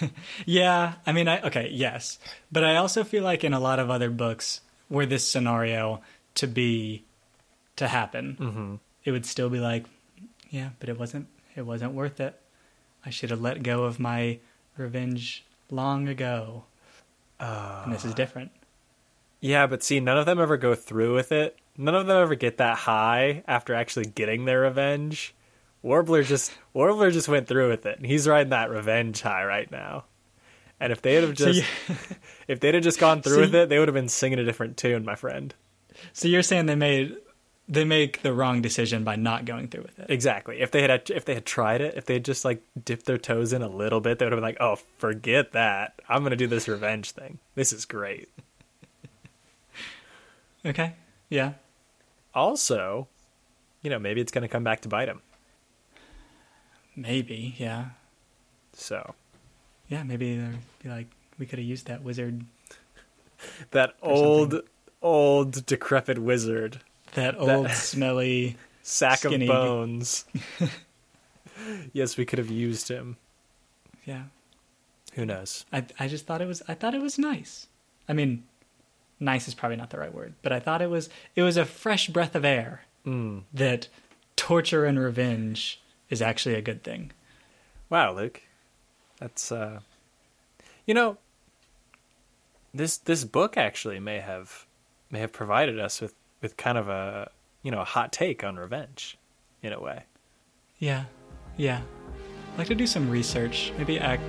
[0.46, 2.18] Yeah, I mean, I okay, yes,
[2.50, 6.00] but I also feel like in a lot of other books were this scenario
[6.36, 7.04] to be
[7.76, 8.74] to happen, Mm-hmm.
[9.04, 9.84] it would still be like,
[10.50, 11.28] yeah, but it wasn't.
[11.56, 12.38] It wasn't worth it.
[13.04, 14.38] I should have let go of my
[14.76, 16.64] revenge long ago.
[17.38, 18.50] Uh, And this is different.
[19.40, 21.56] Yeah, but see, none of them ever go through with it.
[21.80, 25.34] None of them ever get that high after actually getting their revenge.
[25.82, 29.70] Warbler just Warbler just went through with it, and he's riding that revenge high right
[29.70, 30.04] now.
[30.78, 31.58] And if they'd have So just
[31.88, 31.96] you-
[32.48, 34.44] if they'd have just gone through So with it, they would have been singing a
[34.44, 35.54] different tune, my friend.
[36.12, 37.16] So you're saying they made
[37.66, 40.10] they make the wrong decision by not going through with it.
[40.10, 40.60] Exactly.
[40.60, 43.16] If they had if they had tried it, if they had just like dipped their
[43.18, 45.94] toes in a little bit, they would have been like, "Oh, forget that.
[46.10, 47.38] I'm gonna do this revenge thing.
[47.54, 48.28] This is great."
[50.66, 50.92] Okay.
[51.30, 51.52] Yeah.
[52.34, 53.08] Also,
[53.82, 55.20] you know, maybe it's gonna come back to bite him.
[56.96, 57.54] Maybe.
[57.58, 57.86] Yeah.
[58.72, 59.14] So
[59.88, 60.02] Yeah.
[60.02, 61.06] Maybe they'd be like,
[61.38, 62.44] we could have used that wizard,
[63.70, 64.60] that old,
[65.02, 66.80] old decrepit wizard,
[67.14, 68.56] that old smelly.
[68.82, 69.46] sack Skinny.
[69.46, 70.24] of bones.
[71.92, 73.16] yes, we could have used him.
[74.04, 74.24] Yeah.
[75.14, 75.64] Who knows?
[75.72, 77.66] I I just thought it was I thought it was nice.
[78.08, 78.44] I mean,
[79.20, 81.64] nice is probably not the right word, but I thought it was it was a
[81.64, 83.44] fresh breath of air Mm.
[83.54, 83.88] that
[84.36, 87.12] torture and revenge is actually a good thing.
[87.88, 88.42] Wow, Luke,
[89.18, 89.80] that's uh,
[90.86, 91.16] you know,
[92.74, 94.66] this this book actually may have
[95.10, 97.30] may have provided us with with kind of a
[97.62, 99.16] you know a hot take on revenge,
[99.62, 100.04] in a way.
[100.78, 101.04] Yeah.
[101.56, 101.80] Yeah.
[102.52, 103.72] I'd like to do some research.
[103.78, 104.22] Maybe act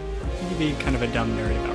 [0.43, 1.70] maybe be kind of a dumb nerd about